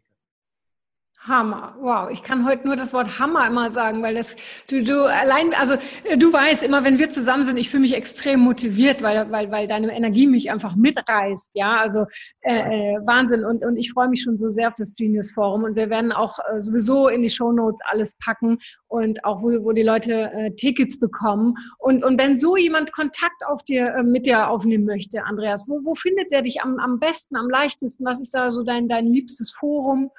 [1.28, 2.10] Hammer, wow.
[2.10, 4.36] Ich kann heute nur das Wort Hammer immer sagen, weil das,
[4.68, 7.96] du, du allein, also äh, du weißt immer, wenn wir zusammen sind, ich fühle mich
[7.96, 12.06] extrem motiviert, weil, weil, weil deine Energie mich einfach mitreißt, ja, also
[12.42, 15.64] äh, äh, Wahnsinn und, und ich freue mich schon so sehr auf das Genius Forum
[15.64, 18.58] und wir werden auch äh, sowieso in die Show Notes alles packen
[18.88, 23.46] und auch, wo, wo die Leute äh, Tickets bekommen und, und wenn so jemand Kontakt
[23.46, 27.00] auf dir, äh, mit dir aufnehmen möchte, Andreas, wo, wo findet der dich am, am
[27.00, 28.06] besten, am leichtesten?
[28.06, 30.10] Was ist da so dein, dein liebstes Forum?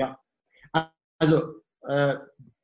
[0.00, 0.18] Ja,
[1.18, 1.42] also
[1.86, 2.14] äh,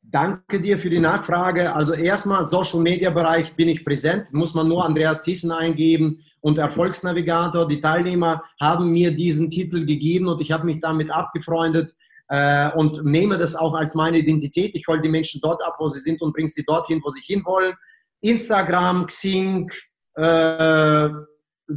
[0.00, 1.74] danke dir für die Nachfrage.
[1.74, 6.56] Also erstmal Social Media Bereich bin ich präsent, muss man nur Andreas Thyssen eingeben und
[6.58, 7.68] Erfolgsnavigator.
[7.68, 11.94] Die Teilnehmer haben mir diesen Titel gegeben und ich habe mich damit abgefreundet
[12.28, 14.74] äh, und nehme das auch als meine Identität.
[14.74, 17.20] Ich hole die Menschen dort ab, wo sie sind und bringe sie dorthin, wo sie
[17.20, 17.74] hinwollen.
[18.22, 19.70] Instagram, Xing,
[20.14, 21.10] äh,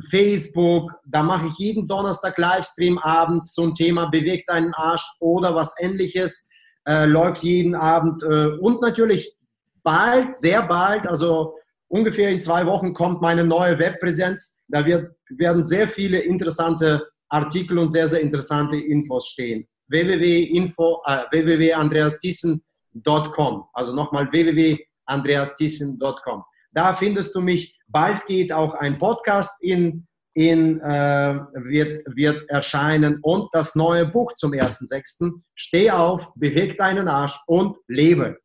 [0.09, 5.75] Facebook, da mache ich jeden Donnerstag Livestream abends zum Thema bewegt einen Arsch oder was
[5.79, 6.49] ähnliches,
[6.87, 9.35] äh, läuft jeden Abend äh, und natürlich
[9.83, 11.55] bald, sehr bald, also
[11.87, 14.59] ungefähr in zwei Wochen kommt meine neue Webpräsenz.
[14.67, 19.67] Da wird, werden sehr viele interessante Artikel und sehr, sehr interessante Infos stehen.
[19.87, 26.43] www.info, äh, www.andreasthyssen.com, also nochmal www.andreasthyssen.com.
[26.71, 33.19] Da findest du mich Bald geht auch ein Podcast in, in, äh, wird, wird erscheinen
[33.21, 35.31] und das neue Buch zum 1.6.
[35.55, 38.37] Steh auf, beweg deinen Arsch und lebe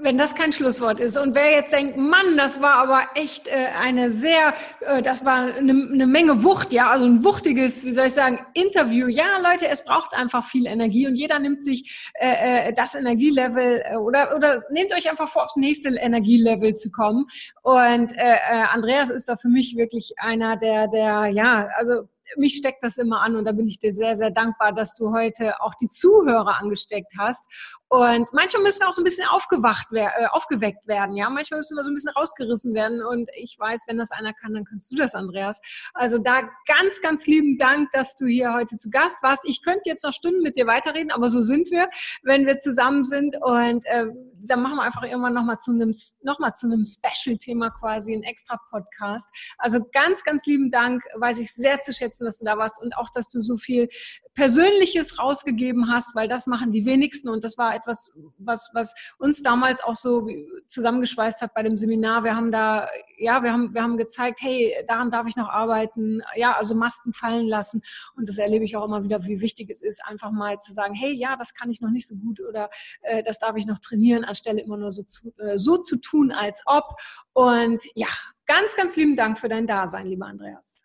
[0.00, 3.66] wenn das kein Schlusswort ist und wer jetzt denkt, Mann, das war aber echt äh,
[3.78, 8.06] eine sehr, äh, das war eine, eine Menge Wucht, ja, also ein wuchtiges, wie soll
[8.06, 9.08] ich sagen, Interview.
[9.08, 13.82] Ja, Leute, es braucht einfach viel Energie und jeder nimmt sich äh, äh das Energielevel
[13.84, 17.26] äh, oder oder nehmt euch einfach vor, aufs nächste Energielevel zu kommen.
[17.62, 22.56] Und äh, äh, Andreas ist da für mich wirklich einer der, der, ja, also mich
[22.56, 25.60] steckt das immer an und da bin ich dir sehr, sehr dankbar, dass du heute
[25.60, 27.48] auch die Zuhörer angesteckt hast.
[27.88, 31.30] Und manchmal müssen wir auch so ein bisschen aufgewacht äh, aufgeweckt werden, ja.
[31.30, 33.02] Manchmal müssen wir so ein bisschen rausgerissen werden.
[33.02, 35.60] Und ich weiß, wenn das einer kann, dann kannst du das, Andreas.
[35.94, 39.42] Also da ganz, ganz lieben Dank, dass du hier heute zu Gast warst.
[39.46, 41.88] Ich könnte jetzt noch Stunden mit dir weiterreden, aber so sind wir,
[42.22, 43.36] wenn wir zusammen sind.
[43.40, 44.06] Und äh,
[44.40, 48.22] dann machen wir einfach irgendwann nochmal zu einem, noch mal zu einem Special-Thema quasi, ein
[48.22, 49.30] extra Podcast.
[49.56, 52.96] Also ganz, ganz lieben Dank, weiß ich sehr zu schätzen, dass du da warst und
[52.96, 53.88] auch, dass du so viel
[54.34, 59.42] Persönliches rausgegeben hast, weil das machen die wenigsten und das war etwas, was, was uns
[59.42, 60.28] damals auch so
[60.66, 62.24] zusammengeschweißt hat bei dem Seminar.
[62.24, 66.22] Wir haben da, ja, wir haben, wir haben gezeigt, hey, daran darf ich noch arbeiten,
[66.36, 67.82] ja, also Masken fallen lassen
[68.16, 70.94] und das erlebe ich auch immer wieder, wie wichtig es ist, einfach mal zu sagen,
[70.94, 72.68] hey, ja, das kann ich noch nicht so gut oder
[73.02, 76.32] äh, das darf ich noch trainieren, anstelle immer nur so zu, äh, so zu tun,
[76.32, 76.96] als ob.
[77.32, 78.08] Und ja,
[78.46, 80.84] ganz, ganz lieben Dank für dein Dasein, lieber Andreas.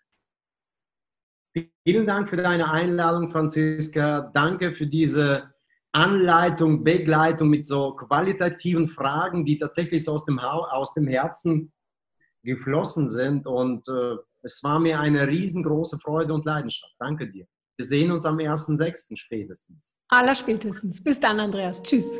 [1.86, 4.32] Vielen Dank für deine Einladung, Franziska.
[4.34, 5.53] Danke für diese
[5.94, 11.72] Anleitung, Begleitung mit so qualitativen Fragen, die tatsächlich so aus dem, aus dem Herzen
[12.44, 13.48] geflossen sind.
[13.48, 16.96] Und äh, es war mir eine riesengroße Freude und Leidenschaft.
[17.00, 17.46] Danke dir.
[17.78, 19.16] Wir sehen uns am 1.6.
[19.16, 20.00] spätestens.
[20.10, 21.04] Aller spätestens.
[21.04, 21.82] Bis dann, Andreas.
[21.82, 22.20] Tschüss.